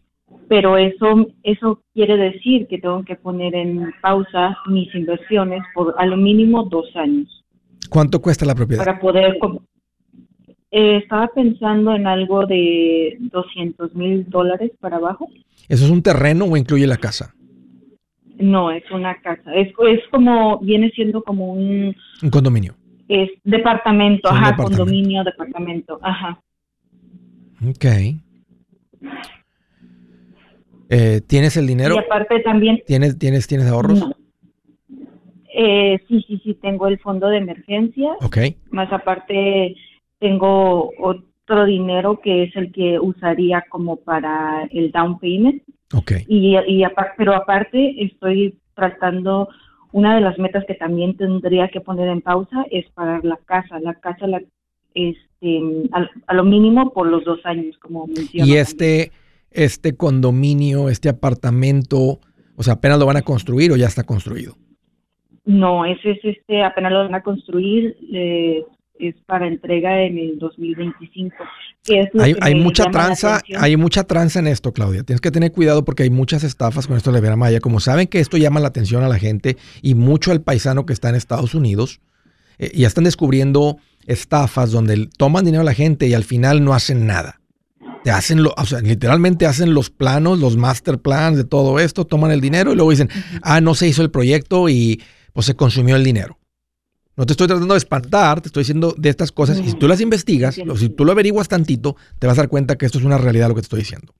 [0.50, 6.06] Pero eso, eso quiere decir que tengo que poner en pausa mis inversiones por a
[6.06, 7.45] lo mínimo dos años.
[7.90, 8.84] ¿Cuánto cuesta la propiedad?
[8.86, 9.38] Para poder...
[10.72, 15.30] Eh, estaba pensando en algo de 200 mil dólares para abajo.
[15.70, 17.34] ¿Eso es un terreno o incluye la casa?
[18.38, 19.54] No, es una casa.
[19.54, 21.96] Es, es como, viene siendo como un...
[22.22, 22.76] Un condominio.
[23.08, 26.42] Es departamento, ajá, condominio, departamento, ajá.
[27.66, 27.86] Ok.
[30.90, 31.96] Eh, ¿Tienes el dinero?
[31.96, 32.82] Y aparte también...
[32.86, 34.04] ¿Tienes, tienes, tienes ahorros?
[35.58, 38.12] Eh, sí, sí, sí, tengo el fondo de emergencia.
[38.22, 38.38] Ok.
[38.72, 39.74] Más aparte
[40.20, 45.64] tengo otro dinero que es el que usaría como para el down payment.
[45.94, 46.12] Ok.
[46.28, 46.84] Y, y
[47.18, 49.48] pero aparte estoy tratando,
[49.94, 53.80] una de las metas que también tendría que poner en pausa es pagar la casa.
[53.80, 54.42] La casa la,
[54.94, 55.62] este,
[56.28, 58.46] a, lo mínimo por los dos años, como mencioné.
[58.52, 59.14] Y este,
[59.52, 62.20] este condominio, este apartamento,
[62.58, 64.58] o sea, apenas lo van a construir o ya está construido.
[65.46, 68.64] No, ese es este, apenas lo van a construir, eh,
[69.00, 71.36] es para entrega en el 2025.
[72.42, 75.04] hay, mucha tranza, hay mucha tranza en esto, Claudia.
[75.04, 77.60] Tienes que tener cuidado porque hay muchas estafas con esto de Vera Maya.
[77.60, 80.94] Como saben que esto llama la atención a la gente y mucho al paisano que
[80.94, 82.00] está en Estados Unidos,
[82.58, 83.78] eh, ya están descubriendo
[84.08, 87.42] estafas donde toman dinero a la gente y al final no hacen nada.
[88.04, 92.06] Te hacen, lo, o sea, literalmente hacen los planos, los master plans de todo esto,
[92.06, 93.10] toman el dinero y luego dicen,
[93.42, 95.02] ah, no se hizo el proyecto y
[95.36, 96.40] pues se consumió el dinero.
[97.18, 99.60] No te estoy tratando de espantar, te estoy diciendo de estas cosas.
[99.60, 102.50] Y si tú las investigas, o si tú lo averiguas tantito, te vas a dar
[102.50, 104.14] cuenta que esto es una realidad lo que te estoy diciendo.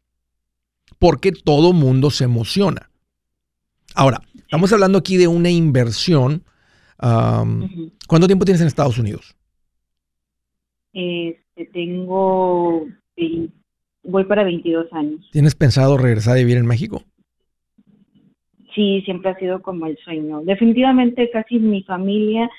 [1.00, 2.90] Porque todo mundo se emociona.
[3.94, 6.44] Ahora, estamos hablando aquí de una inversión.
[6.98, 9.38] ¿Cuánto tiempo tienes en Estados Unidos?
[10.92, 12.88] Este, tengo
[14.04, 15.30] voy para 22 años.
[15.32, 17.04] ¿Tienes pensado regresar a vivir en México?
[18.76, 20.42] Sí, siempre ha sido como el sueño.
[20.42, 22.50] Definitivamente casi mi familia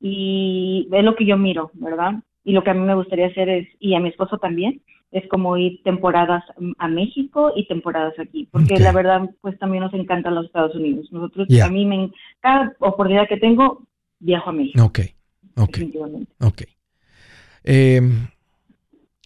[0.00, 2.14] y es lo que yo miro, ¿verdad?
[2.42, 5.26] Y lo que a mí me gustaría hacer es, y a mi esposo también, es
[5.28, 6.44] como ir temporadas
[6.78, 11.10] a México y temporadas aquí, porque la verdad, pues también nos encantan los Estados Unidos.
[11.12, 13.86] Nosotros, a mí, me, cada oportunidad que tengo,
[14.18, 14.84] viajo a México.
[14.84, 15.00] Ok,
[15.56, 15.68] ok.
[15.68, 16.32] Definitivamente.
[16.40, 16.62] Ok.
[17.64, 18.00] Eh,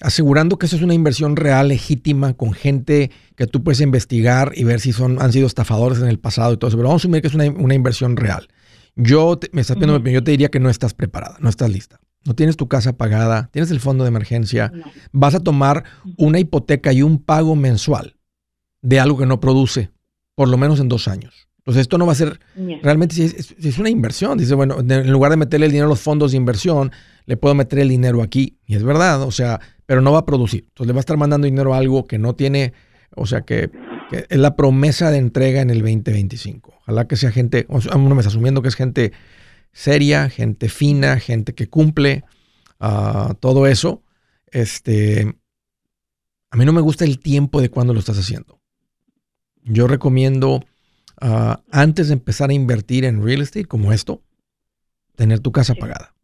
[0.02, 4.64] asegurando que eso es una inversión real, legítima, con gente que tú puedes investigar y
[4.64, 6.76] ver si son, han sido estafadores en el pasado y todo eso.
[6.76, 8.48] Pero vamos a asumir que es una, inversión real.
[8.96, 12.00] Yo, te, me estás pidiendo yo te diría que no estás preparada, no estás lista.
[12.24, 14.72] No tienes tu casa pagada, tienes el fondo de emergencia,
[15.10, 15.84] vas a tomar
[16.16, 18.16] una hipoteca y un pago mensual
[18.80, 19.90] de algo que no produce,
[20.34, 21.48] por lo menos en dos años.
[21.62, 22.40] Entonces esto no va a ser,
[22.82, 23.22] realmente si
[23.68, 24.36] es, una inversión.
[24.36, 26.90] Dice, bueno, en lugar de meterle el dinero a los fondos de inversión,
[27.24, 28.58] le puedo meter el dinero aquí.
[28.66, 30.64] Y es verdad, o sea, pero no va a producir.
[30.68, 32.72] Entonces le va a estar mandando dinero a algo que no tiene,
[33.14, 33.70] o sea, que,
[34.10, 36.74] es la promesa de entrega en el 2025.
[36.82, 39.12] Ojalá que sea gente, uno me está asumiendo que es gente
[39.72, 42.24] seria, gente fina, gente que cumple
[42.80, 44.02] uh, todo eso.
[44.50, 45.34] Este,
[46.50, 48.60] a mí no me gusta el tiempo de cuando lo estás haciendo.
[49.62, 50.64] Yo recomiendo,
[51.22, 54.22] uh, antes de empezar a invertir en real estate como esto,
[55.16, 56.14] tener tu casa pagada.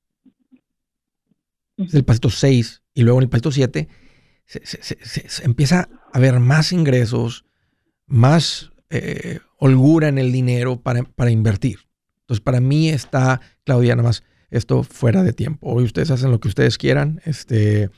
[1.76, 3.88] Es el pasito 6 y luego en el pasito 7
[4.46, 7.44] se, empieza a haber más ingresos,
[8.06, 11.80] más eh, holgura en el dinero para, para, invertir.
[12.20, 15.70] Entonces, para mí está, Claudia, nada más esto fuera de tiempo.
[15.70, 17.20] Hoy ustedes hacen lo que ustedes quieran.
[17.24, 17.90] Este,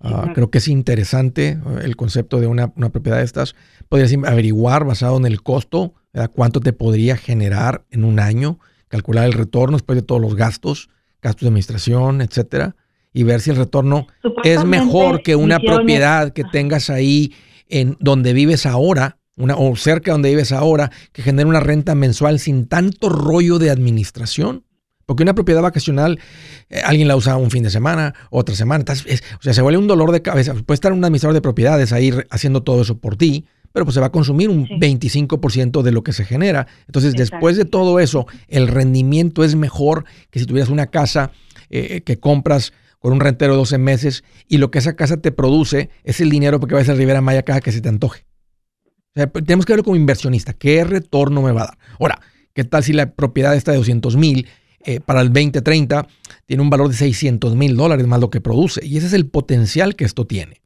[0.00, 3.54] ah, creo que es interesante eh, el concepto de una, propiedad de estas.
[3.88, 5.94] Podrías averiguar basado en el costo,
[6.34, 10.88] cuánto te podría generar en un año, calcular el retorno después de todos los gastos,
[11.20, 12.76] gastos de administración, etcétera
[13.16, 14.06] y ver si el retorno
[14.44, 17.32] es mejor que una propiedad que tengas ahí
[17.66, 21.94] en donde vives ahora, una, o cerca de donde vives ahora, que genere una renta
[21.94, 24.64] mensual sin tanto rollo de administración.
[25.06, 26.20] Porque una propiedad vacacional,
[26.68, 28.84] eh, alguien la usa un fin de semana, otra semana.
[28.86, 30.52] o sea, se vuelve un dolor de cabeza.
[30.52, 33.46] Puede estar un administrador de propiedades ahí haciendo todo eso por ti,
[33.76, 36.66] pero pues se va a consumir un 25% de lo que se genera.
[36.86, 41.30] Entonces, después de todo eso, el rendimiento es mejor que si tuvieras una casa
[41.68, 45.30] eh, que compras con un rentero de 12 meses y lo que esa casa te
[45.30, 48.24] produce es el dinero porque vas a Rivera Maya cada que se te antoje.
[49.12, 50.54] Pues, tenemos que verlo como inversionista.
[50.54, 51.78] ¿Qué retorno me va a dar?
[52.00, 52.18] Ahora,
[52.54, 54.48] ¿qué tal si la propiedad está de 200 mil
[54.86, 56.08] eh, para el 2030
[56.46, 58.80] tiene un valor de 600 mil dólares más lo que produce?
[58.86, 60.62] Y ese es el potencial que esto tiene.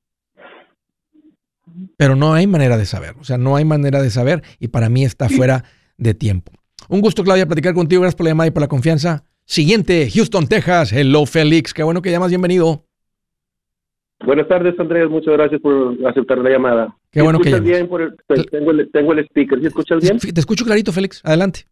[2.00, 3.14] Pero no hay manera de saber.
[3.20, 5.64] O sea, no hay manera de saber y para mí está fuera
[5.98, 6.50] de tiempo.
[6.88, 8.00] Un gusto, Claudia, platicar contigo.
[8.00, 9.24] Gracias por la llamada y por la confianza.
[9.44, 10.94] Siguiente, Houston, Texas.
[10.94, 11.74] Hello, Félix.
[11.74, 12.30] Qué bueno que llamas.
[12.30, 12.86] Bienvenido.
[14.24, 15.10] Buenas tardes, Andrés.
[15.10, 16.96] Muchas gracias por aceptar la llamada.
[17.10, 18.14] Qué bueno que bien pues,
[18.50, 19.60] tengo, el, tengo, el, speaker.
[19.60, 20.18] ¿Sí escuchas bien?
[20.18, 21.20] Te escucho clarito, Félix.
[21.22, 21.66] Adelante.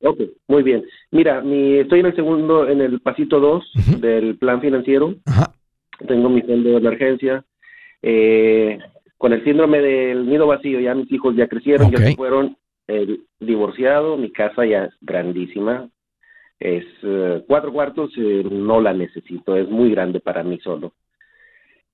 [0.00, 0.86] Ok, muy bien.
[1.10, 5.16] Mira, mi, estoy en el segundo, en el pasito 2 del plan financiero.
[5.26, 5.52] Ajá.
[6.08, 7.44] Tengo mi fondo de emergencia.
[8.00, 8.78] Eh,
[9.20, 12.56] con el síndrome del nido vacío, ya mis hijos ya crecieron, ya se fueron
[12.86, 15.90] el divorciado, mi casa ya es grandísima,
[16.58, 20.94] es eh, cuatro cuartos, eh, no la necesito, es muy grande para mí solo.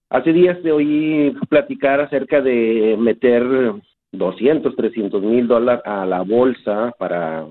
[0.09, 3.73] Hace días te oí platicar acerca de meter
[4.13, 7.45] 200, 300 mil dólares a la bolsa para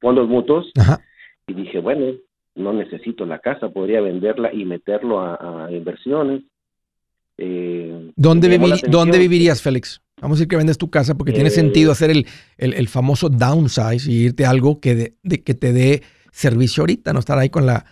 [0.00, 0.72] fondos mutuos
[1.46, 2.14] y dije, bueno,
[2.54, 6.44] no necesito la casa, podría venderla y meterlo a, inversiones.
[7.42, 10.02] Eh, ¿Dónde, ¿Dónde vivirías, Félix?
[10.20, 12.26] Vamos a decir que vendes tu casa porque tiene sentido eh, hacer el,
[12.58, 17.20] el, famoso downsize y irte a algo que, de, que te dé servicio ahorita, no
[17.20, 17.86] estar ahí con la...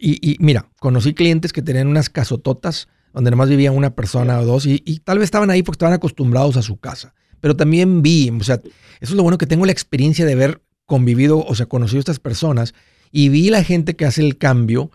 [0.00, 4.66] y, mira, conocí clientes que tenían unas casototas donde nomás vivía una persona o dos
[4.66, 7.14] y, y, tal vez estaban ahí porque estaban acostumbrados a su casa.
[7.40, 10.62] Pero también vi, o sea, eso es lo bueno que tengo la experiencia de haber
[10.84, 12.74] convivido, o sea, conocido a estas personas
[13.12, 14.90] y vi la gente que hace el cambio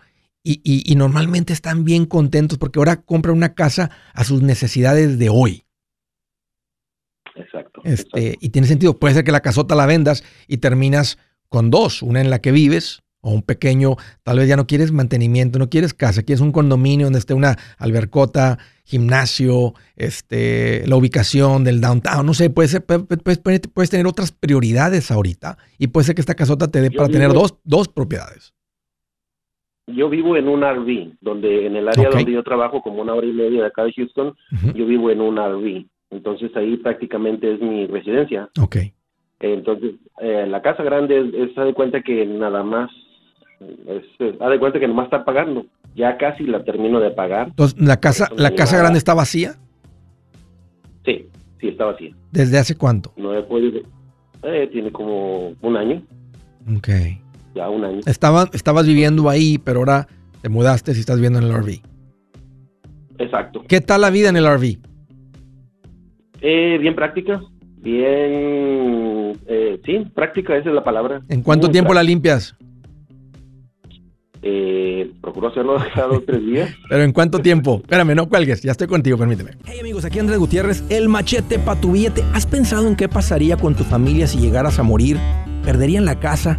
[0.52, 5.28] y, y normalmente están bien contentos porque ahora compran una casa a sus necesidades de
[5.28, 5.66] hoy.
[7.36, 8.98] Exacto, este, Y tiene sentido.
[8.98, 12.52] Puede ser que la casota la vendas y terminas con dos, una en la que
[12.52, 16.52] vives o un pequeño, tal vez ya no quieres mantenimiento, no quieres casa, quieres un
[16.52, 22.84] condominio donde esté una albercota, gimnasio, este, la ubicación del downtown, no sé, puede ser,
[22.84, 27.08] puedes, puedes, tener otras prioridades ahorita y puede ser que esta casota te dé para
[27.08, 28.54] tener dos, dos propiedades.
[29.86, 33.26] Yo vivo en un RV, donde en el área donde yo trabajo, como una hora
[33.26, 34.34] y media de acá de Houston,
[34.74, 35.86] yo vivo en un RV.
[36.10, 38.48] Entonces ahí prácticamente es mi residencia.
[38.60, 38.76] Ok.
[39.40, 42.90] Entonces, eh, la casa grande es, es, de cuenta que nada más,
[43.60, 44.04] es,
[44.40, 45.66] ha de cuenta que nomás está pagando.
[45.94, 47.48] Ya casi la termino de pagar.
[47.48, 49.54] Entonces, ¿la casa, la casa grande está vacía?
[51.04, 51.26] Sí,
[51.60, 52.14] sí, está vacía.
[52.32, 53.12] ¿Desde hace cuánto?
[53.16, 53.80] No he podido,
[54.42, 56.02] eh, tiene como un año.
[56.76, 56.88] Ok.
[57.56, 58.00] Ya un año.
[58.04, 60.06] Estaba, estabas viviendo ahí, pero ahora
[60.42, 61.80] te mudaste y estás viviendo en el RV.
[63.18, 63.64] Exacto.
[63.66, 64.76] ¿Qué tal la vida en el RV?
[66.42, 67.40] Eh, bien práctica,
[67.78, 71.22] bien, eh, sí, práctica, esa es la palabra.
[71.30, 72.54] ¿En cuánto tiempo la limpias?
[74.42, 76.70] Eh, procuro hacerlo cada dos tres días.
[76.90, 77.80] ¿Pero en cuánto tiempo?
[77.82, 79.52] Espérame, no cuelgues, ya estoy contigo, permíteme.
[79.64, 82.22] Hey amigos, aquí Andrés Gutiérrez, el machete para tu billete.
[82.34, 85.16] ¿Has pensado en qué pasaría con tu familia si llegaras a morir?
[85.64, 86.58] ¿Perderían la casa?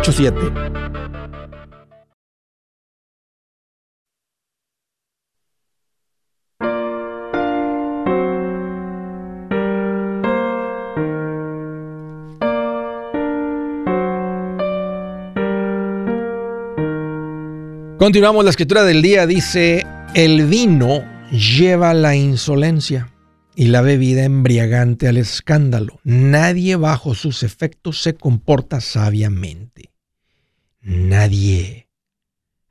[17.99, 19.85] Continuamos, la escritura del día dice,
[20.15, 23.13] el vino lleva la insolencia
[23.55, 25.99] y la bebida embriagante al escándalo.
[26.03, 29.90] Nadie bajo sus efectos se comporta sabiamente.
[30.81, 31.89] Nadie.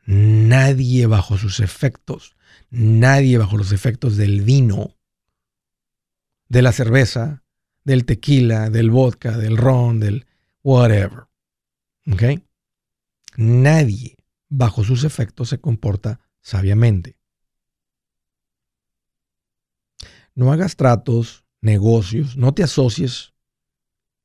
[0.04, 2.36] Nadie bajo sus efectos.
[2.70, 4.96] Nadie bajo los efectos del vino,
[6.48, 7.42] de la cerveza,
[7.84, 10.26] del tequila, del vodka, del ron, del
[10.62, 11.24] whatever.
[12.12, 12.22] ¿Ok?
[13.36, 14.16] Nadie
[14.48, 17.16] bajo sus efectos se comporta sabiamente.
[20.34, 23.34] No hagas tratos, negocios, no te asocies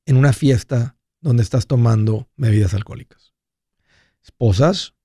[0.05, 3.24] en una fiesta donde estás tomando bebidas alcohólicas.
[4.25, 4.95] Esposas,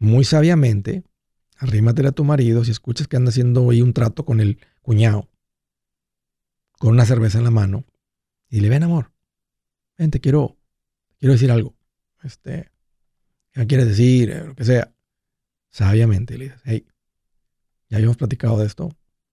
[0.00, 1.04] muy sabiamente,
[1.56, 5.30] arrímatele a tu marido si escuchas que anda haciendo hoy un trato con el cuñado,
[6.80, 7.84] con una cerveza en la mano,
[8.48, 9.12] y le ven amor,
[9.96, 10.58] ven, te quiero,
[11.20, 11.76] quiero decir algo.
[12.24, 12.72] Este,
[13.52, 14.30] ¿qué quieres decir?
[14.30, 14.92] Eh, lo que sea.
[15.70, 16.88] Sabiamente le dices, hey,
[17.88, 18.90] ya habíamos platicado de esto,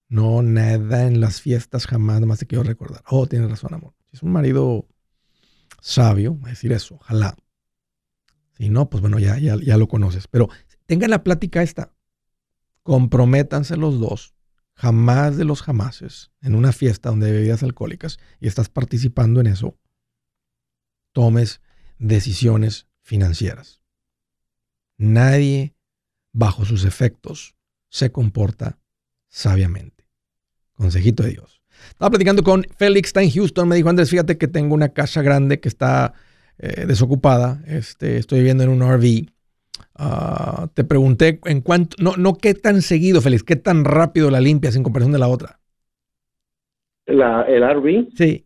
[0.09, 3.01] no, nada en las fiestas, jamás, nomás te quiero recordar.
[3.07, 3.95] Oh, tienes razón, amor.
[4.11, 4.87] Si es un marido
[5.81, 7.35] sabio, va a decir eso, ojalá.
[8.59, 10.27] Si no, pues bueno, ya, ya, ya lo conoces.
[10.27, 10.49] Pero
[10.85, 11.93] tengan la plática esta.
[12.83, 14.35] Comprométanse los dos,
[14.73, 19.47] jamás de los jamases, en una fiesta donde hay bebidas alcohólicas y estás participando en
[19.47, 19.77] eso,
[21.13, 21.61] tomes
[21.99, 23.81] decisiones financieras.
[24.97, 25.73] Nadie
[26.33, 27.55] bajo sus efectos
[27.89, 28.77] se comporta
[29.29, 29.99] sabiamente
[30.73, 31.61] Consejito de Dios.
[31.89, 33.67] Estaba platicando con Félix, está en Houston.
[33.67, 36.13] Me dijo, Andrés, fíjate que tengo una casa grande que está
[36.59, 37.61] eh, desocupada.
[37.67, 39.27] Este, estoy viviendo en un RV.
[39.95, 44.39] Ah, te pregunté en cuánto, no, no qué tan seguido, Félix, qué tan rápido la
[44.39, 45.59] limpias en comparación de la otra.
[47.05, 48.09] La, ¿El RV?
[48.15, 48.45] Sí.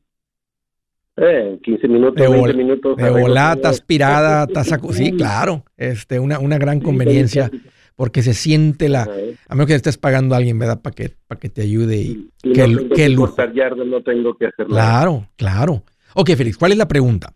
[1.17, 2.97] Eh, 15 minutos, De, 20 vol- minutos.
[2.97, 4.79] de volada, aspirada, taza.
[4.91, 5.63] Sí, claro.
[5.77, 7.51] Este, una, una gran conveniencia
[7.95, 9.07] porque se siente la.
[9.47, 10.81] A menos que estés pagando a alguien, ¿verdad?
[10.81, 12.29] Para que, para que te ayude y.
[12.43, 13.35] Y qué no tengo qué que lujo.
[13.53, 14.65] yardas, no tengo que hacer.
[14.65, 15.83] Claro, claro.
[16.15, 17.31] Ok, Félix, ¿cuál es la pregunta?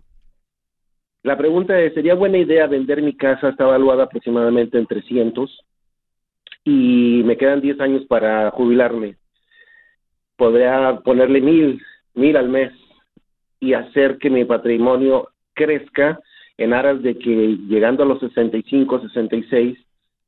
[1.28, 3.50] La pregunta es, ¿sería buena idea vender mi casa?
[3.50, 5.60] Está evaluada aproximadamente en 300
[6.64, 9.18] y me quedan 10 años para jubilarme.
[10.38, 11.82] Podría ponerle mil,
[12.14, 12.72] mil al mes
[13.60, 16.18] y hacer que mi patrimonio crezca
[16.56, 19.78] en aras de que llegando a los 65, 66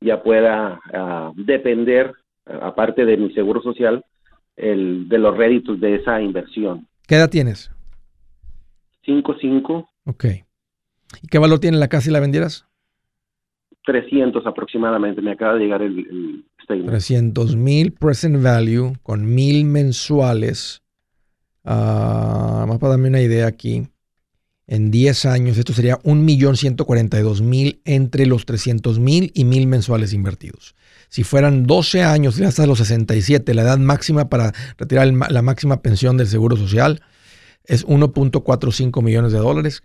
[0.02, 2.12] ya pueda ah, depender,
[2.44, 4.04] aparte de mi seguro social,
[4.54, 6.86] el, de los réditos de esa inversión.
[7.08, 7.70] ¿Qué edad tienes?
[9.06, 10.24] 5, 5, Ok.
[11.22, 12.66] ¿Y qué valor tiene la casa si la vendieras?
[13.84, 15.22] 300 aproximadamente.
[15.22, 16.90] Me acaba de llegar el, el statement.
[16.90, 20.82] 300 mil present value con mil mensuales.
[21.64, 23.88] Ah, más para darme una idea aquí.
[24.66, 30.76] En 10 años, esto sería 1.142.000 entre los 300.000 y 1.000 mensuales invertidos.
[31.08, 35.42] Si fueran 12 años y hasta los 67, la edad máxima para retirar el la
[35.42, 37.02] máxima pensión del Seguro Social
[37.64, 39.82] es 1.45 millones de dólares.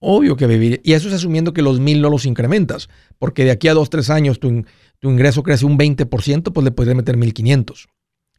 [0.00, 0.80] Obvio que vivir.
[0.84, 2.88] Y eso es asumiendo que los 1.000 no los incrementas,
[3.18, 4.64] porque de aquí a 2, 3 años tu,
[5.00, 7.86] tu ingreso crece un 20%, pues le podrías meter 1.500.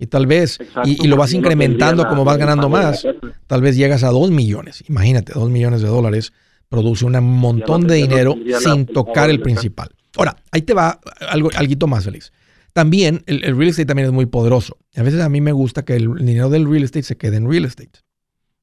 [0.02, 3.06] Y tal vez, Exacto, y, y lo vas no incrementando como vas de ganando más,
[3.48, 4.84] tal vez llegas a 2 millones.
[4.88, 6.32] Imagínate, 2 millones de dólares
[6.70, 9.90] produce un montón de no dinero sin tocar el principal.
[10.16, 11.00] Ahora, ahí te va
[11.30, 12.32] algo, algo más feliz.
[12.72, 14.78] También, el, el real estate también es muy poderoso.
[14.96, 17.50] A veces a mí me gusta que el dinero del real estate se quede en
[17.50, 18.00] real estate.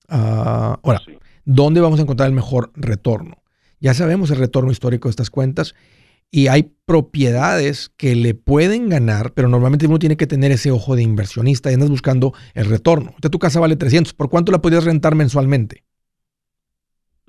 [0.08, 1.18] Ah, ahora, Sí.
[1.46, 3.42] ¿Dónde vamos a encontrar el mejor retorno?
[3.80, 5.74] Ya sabemos el retorno histórico de estas cuentas
[6.30, 10.96] y hay propiedades que le pueden ganar, pero normalmente uno tiene que tener ese ojo
[10.96, 13.10] de inversionista y andas buscando el retorno.
[13.10, 14.12] Ahorita tu casa vale 300.
[14.12, 15.84] ¿Por cuánto la podrías rentar mensualmente?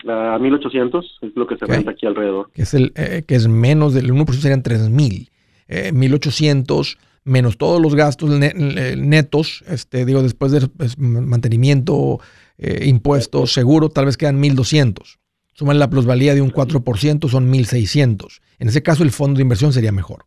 [0.07, 2.51] A 1800 es lo que se renta aquí alrededor.
[2.53, 5.31] Que es, el, eh, que es menos del 1% serían 3000.
[5.67, 12.19] Eh, 1800 menos todos los gastos ne- eh, netos, este, digo, después de pues, mantenimiento,
[12.57, 15.19] eh, impuestos, seguro, tal vez quedan 1200.
[15.53, 18.41] Suman la plusvalía de un 4%, son 1600.
[18.59, 20.25] En ese caso, el fondo de inversión sería mejor.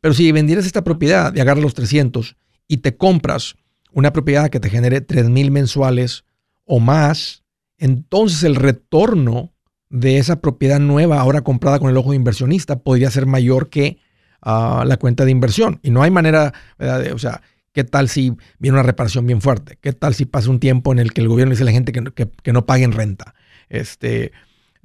[0.00, 2.36] Pero si vendieras esta propiedad y agarras los 300
[2.68, 3.56] y te compras
[3.92, 6.24] una propiedad que te genere 3000 mensuales
[6.64, 7.44] o más,
[7.78, 9.52] entonces el retorno
[9.88, 13.98] de esa propiedad nueva, ahora comprada con el ojo de inversionista, podría ser mayor que
[14.42, 15.80] ah, la cuenta de inversión.
[15.82, 17.12] Y no hay manera, ¿verdad?
[17.12, 17.42] o sea,
[17.76, 19.76] ¿qué tal si viene una reparación bien fuerte?
[19.82, 21.92] ¿Qué tal si pasa un tiempo en el que el gobierno dice a la gente
[21.92, 23.34] que, no- que- que no paguen renta?
[23.68, 24.32] Este,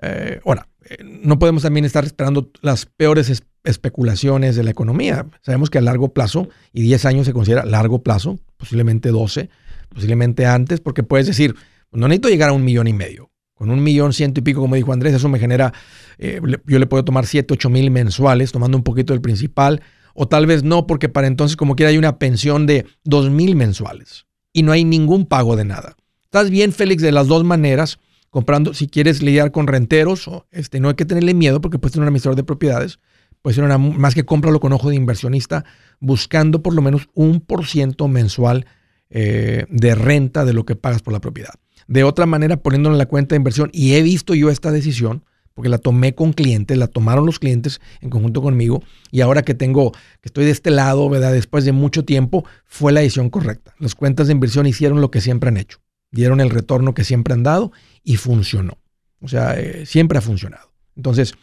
[0.01, 5.25] eh, ahora, eh, no podemos también estar esperando las peores es- especulaciones de la economía.
[5.41, 9.49] Sabemos que a largo plazo, y 10 años se considera largo plazo, posiblemente 12,
[9.89, 11.55] posiblemente antes, porque puedes decir,
[11.93, 13.31] no necesito llegar a un millón y medio.
[13.53, 15.71] Con un millón ciento y pico, como dijo Andrés, eso me genera,
[16.17, 19.81] eh, yo le puedo tomar 7, 8 mil mensuales, tomando un poquito del principal,
[20.13, 23.55] o tal vez no, porque para entonces como quiera hay una pensión de 2 mil
[23.55, 25.95] mensuales y no hay ningún pago de nada.
[26.23, 27.99] Estás bien, Félix, de las dos maneras,
[28.29, 31.93] comprando, si quieres lidiar con renteros, o, este, no hay que tenerle miedo porque puedes
[31.93, 32.99] tener un administrador de propiedades,
[33.41, 35.65] puede ser una, más que cómpralo con ojo de inversionista,
[35.99, 38.65] buscando por lo menos un por ciento mensual
[39.09, 41.53] eh, de renta de lo que pagas por la propiedad.
[41.87, 45.25] De otra manera, poniéndolo en la cuenta de inversión, y he visto yo esta decisión,
[45.53, 49.53] porque la tomé con clientes, la tomaron los clientes en conjunto conmigo, y ahora que
[49.53, 51.33] tengo, que estoy de este lado, ¿verdad?
[51.33, 53.73] Después de mucho tiempo, fue la decisión correcta.
[53.79, 55.79] Las cuentas de inversión hicieron lo que siempre han hecho,
[56.11, 57.71] dieron el retorno que siempre han dado
[58.03, 58.77] y funcionó.
[59.21, 60.71] O sea, eh, siempre ha funcionado.
[60.95, 61.35] Entonces,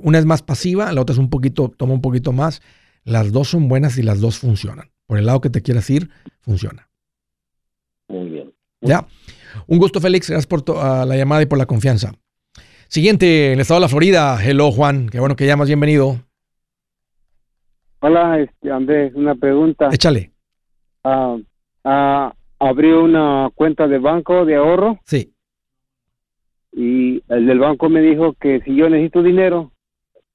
[0.00, 2.62] una es más pasiva, la otra es un poquito, toma un poquito más.
[3.04, 4.90] Las dos son buenas y las dos funcionan.
[5.06, 6.08] Por el lado que te quieras ir,
[6.40, 6.88] funciona.
[8.08, 8.54] Muy bien.
[8.80, 9.06] Ya.
[9.66, 10.28] Un gusto, Félix.
[10.28, 12.12] Gracias por to- a la llamada y por la confianza.
[12.92, 14.38] Siguiente, en el estado de la Florida.
[14.44, 15.08] Hello, Juan.
[15.08, 15.66] Qué bueno que llamas.
[15.66, 16.16] Bienvenido.
[18.00, 19.88] Hola, este, Andrés, una pregunta.
[19.90, 20.30] Échale.
[21.02, 21.38] Ah,
[21.84, 25.32] ah, abrí una cuenta de banco de ahorro Sí.
[26.70, 29.72] y el del banco me dijo que si yo necesito dinero,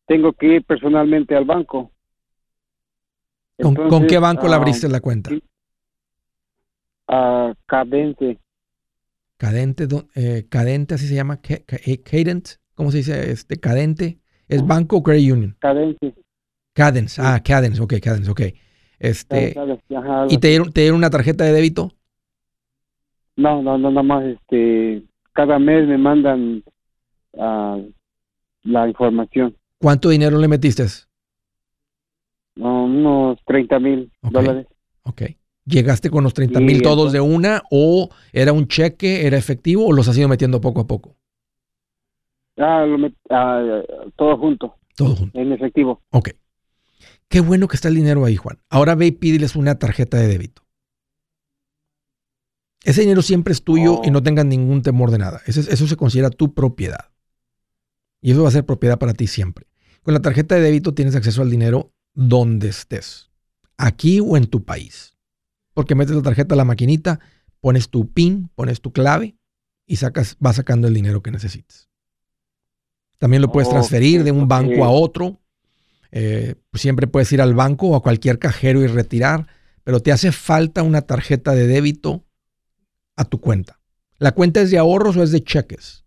[0.08, 1.91] tengo que ir personalmente al banco.
[3.62, 5.30] ¿Con, qué banco la ah, abriste la cuenta?
[7.08, 8.39] A Cadente,
[9.38, 11.39] Cadente, eh, Cadente, así se llama.
[11.47, 12.49] Eh, Cadent.
[12.73, 13.31] ¿Cómo se dice?
[13.31, 14.19] Este, Cadente.
[14.47, 15.55] ¿Es banco o credit union?
[15.59, 16.15] Cadente.
[16.73, 17.21] Cadence.
[17.23, 17.81] Ah, Cadence.
[17.81, 18.29] Ok, Cadence.
[18.29, 18.41] Ok.
[18.99, 21.91] Este, Cadence, ajá, algo ¿Y te dieron, te dieron una tarjeta de débito?
[23.35, 26.63] No, no, no, nada más, este, cada mes me mandan
[27.38, 27.77] ah,
[28.63, 29.55] la información.
[29.79, 30.83] ¿Cuánto dinero le metiste?
[32.55, 34.65] No, unos 30 mil dólares.
[35.03, 35.21] Ok.
[35.68, 39.86] ¿Llegaste con los 30 Y mil todos de una o era un cheque, era efectivo
[39.86, 41.18] o los has ido metiendo poco a poco?
[42.57, 43.82] Ah, lo ah,
[44.15, 45.38] todo junto, Todo junto.
[45.38, 46.01] en efectivo.
[46.11, 46.30] Ok.
[47.28, 48.59] Qué bueno que está el dinero ahí, Juan.
[48.70, 50.63] Ahora ve y pídeles una tarjeta de débito.
[52.86, 54.01] Ese dinero siempre es tuyo Oh.
[54.05, 55.41] y no tengas ningún temor de nada.
[55.45, 57.11] Ese- eso se considera tu propiedad.
[58.22, 59.68] Y eso va a ser propiedad para ti siempre.
[60.01, 63.30] Con la tarjeta de débito tienes acceso al dinero donde estés.
[63.78, 65.16] Aquí o en tu país.
[65.78, 67.19] Porque metes la tarjeta a la maquinita,
[67.59, 69.36] pones tu PIN, pones tu clave
[69.86, 71.88] y sacas, vas sacando el dinero que necesites.
[73.19, 75.39] También lo puedes transferir de un banco a otro.
[76.11, 79.45] Eh, pues siempre puedes ir al banco o a cualquier cajero y retirar,
[79.84, 82.25] pero te hace falta una tarjeta de débito
[83.15, 83.80] a tu cuenta.
[84.17, 86.05] ¿La cuenta es de ahorros o es de cheques?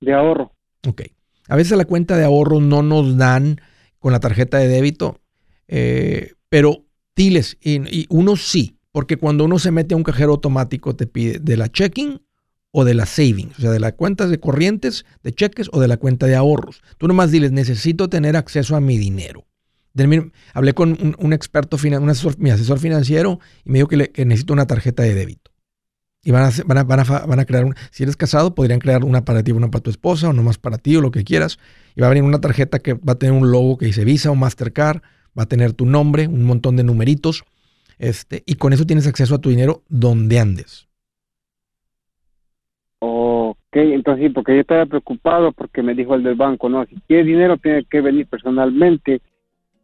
[0.00, 0.52] De ahorro.
[0.86, 1.02] Ok.
[1.48, 3.60] A veces la cuenta de ahorro no nos dan
[3.98, 5.18] con la tarjeta de débito,
[5.66, 6.85] eh, pero
[7.16, 11.38] diles, y, uno sí, porque cuando uno se mete a un cajero automático te pide
[11.40, 12.22] de la checking
[12.70, 15.88] o de la savings, o sea, de las cuentas de corrientes, de cheques o de
[15.88, 16.82] la cuenta de ahorros.
[16.98, 19.46] Tú nomás diles, necesito tener acceso a mi dinero.
[20.52, 24.10] Hablé con un, un experto, un asesor, mi asesor financiero, y me dijo que, le-
[24.10, 25.52] que necesito una tarjeta de débito.
[26.22, 28.80] Y van a, van a, van a van a crear, un, si eres casado, podrían
[28.80, 31.24] crear una para ti, una para tu esposa, o nomás para ti, o lo que
[31.24, 31.58] quieras.
[31.94, 34.30] Y va a venir una tarjeta que va a tener un logo que dice Visa
[34.30, 35.00] o Mastercard,
[35.38, 37.44] va a tener tu nombre, un montón de numeritos,
[37.98, 40.86] este, y con eso tienes acceso a tu dinero donde andes.
[42.98, 46.96] Ok, entonces sí, porque yo estaba preocupado porque me dijo el del banco, no, si
[47.06, 49.20] quiere dinero tiene que venir personalmente.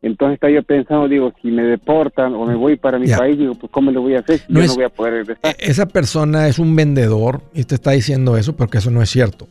[0.01, 3.55] Entonces estaba yo pensando, digo, si me deportan o me voy para mi país, digo,
[3.55, 5.55] pues ¿cómo le voy a hacer si No yo es- no voy a poder regresar?
[5.57, 9.11] E- Esa persona es un vendedor y te está diciendo eso porque eso no es
[9.11, 9.47] cierto.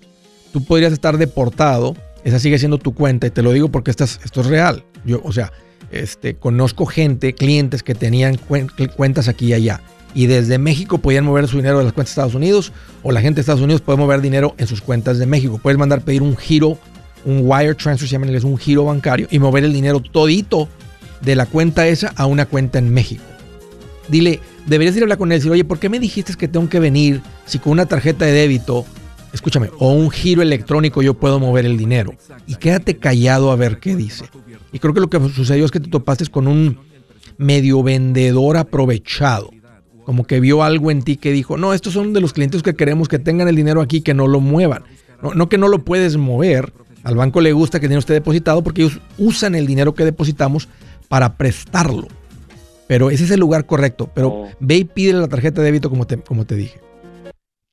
[0.51, 1.95] Tú podrías estar deportado,
[2.25, 4.83] esa sigue siendo tu cuenta y te lo digo porque esto es, esto es real.
[5.05, 5.51] Yo, o sea,
[5.91, 9.81] este, conozco gente, clientes que tenían cuen- cuentas aquí y allá
[10.13, 13.21] y desde México podían mover su dinero de las cuentas de Estados Unidos o la
[13.21, 15.59] gente de Estados Unidos puede mover dinero en sus cuentas de México.
[15.63, 16.77] Puedes mandar pedir un giro,
[17.23, 20.67] un wire transfer, se llama un giro bancario y mover el dinero todito
[21.21, 23.23] de la cuenta esa a una cuenta en México
[24.07, 26.47] dile, deberías ir a hablar con él y decir, oye, ¿por qué me dijiste que
[26.47, 28.85] tengo que venir si con una tarjeta de débito,
[29.33, 32.13] escúchame, o un giro electrónico yo puedo mover el dinero?
[32.45, 34.25] Y quédate callado a ver qué dice.
[34.71, 36.77] Y creo que lo que sucedió es que te topaste con un
[37.37, 39.51] medio vendedor aprovechado.
[40.05, 42.75] Como que vio algo en ti que dijo, no, estos son de los clientes que
[42.75, 44.83] queremos que tengan el dinero aquí, que no lo muevan.
[45.21, 46.73] No, no que no lo puedes mover.
[47.03, 50.05] Al banco le gusta que el dinero esté depositado porque ellos usan el dinero que
[50.05, 50.67] depositamos
[51.07, 52.07] para prestarlo.
[52.87, 54.09] Pero ese es el lugar correcto.
[54.13, 54.49] Pero Oh.
[54.59, 56.79] ve y pídele la tarjeta de débito como te, como te dije.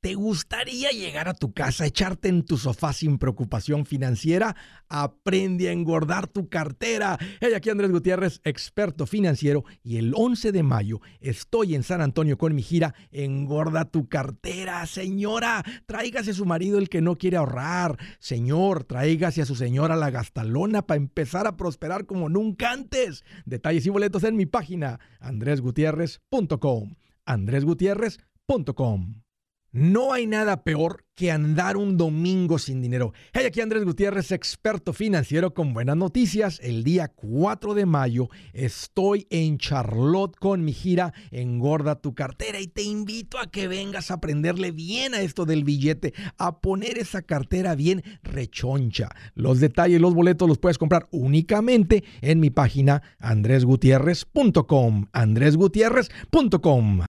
[0.01, 4.55] ¿Te gustaría llegar a tu casa, echarte en tu sofá sin preocupación financiera?
[4.87, 7.17] Aprende a engordar tu cartera.
[7.41, 12.37] Hey, aquí Andrés Gutiérrez, experto financiero, y el 11 de mayo estoy en San Antonio
[12.37, 14.85] con mi gira Engorda tu cartera.
[14.85, 17.97] Señora, tráigase a su marido el que no quiere ahorrar.
[18.19, 23.25] Señor, tráigase a su señora la gastalona para empezar a prosperar como nunca antes.
[23.45, 26.95] Detalles y boletos en mi página andresgutierrez.com.
[27.25, 29.23] andresgutierrez.com.
[29.71, 33.13] No hay nada peor que andar un domingo sin dinero.
[33.33, 36.59] Hey, aquí Andrés Gutiérrez, experto financiero con buenas noticias.
[36.63, 42.67] El día 4 de mayo estoy en Charlotte con mi gira Engorda tu cartera y
[42.67, 47.21] te invito a que vengas a aprenderle bien a esto del billete, a poner esa
[47.21, 49.09] cartera bien rechoncha.
[49.35, 55.07] Los detalles, los boletos los puedes comprar únicamente en mi página andresgutierrez.com.
[55.11, 57.01] andresgutierrez.com.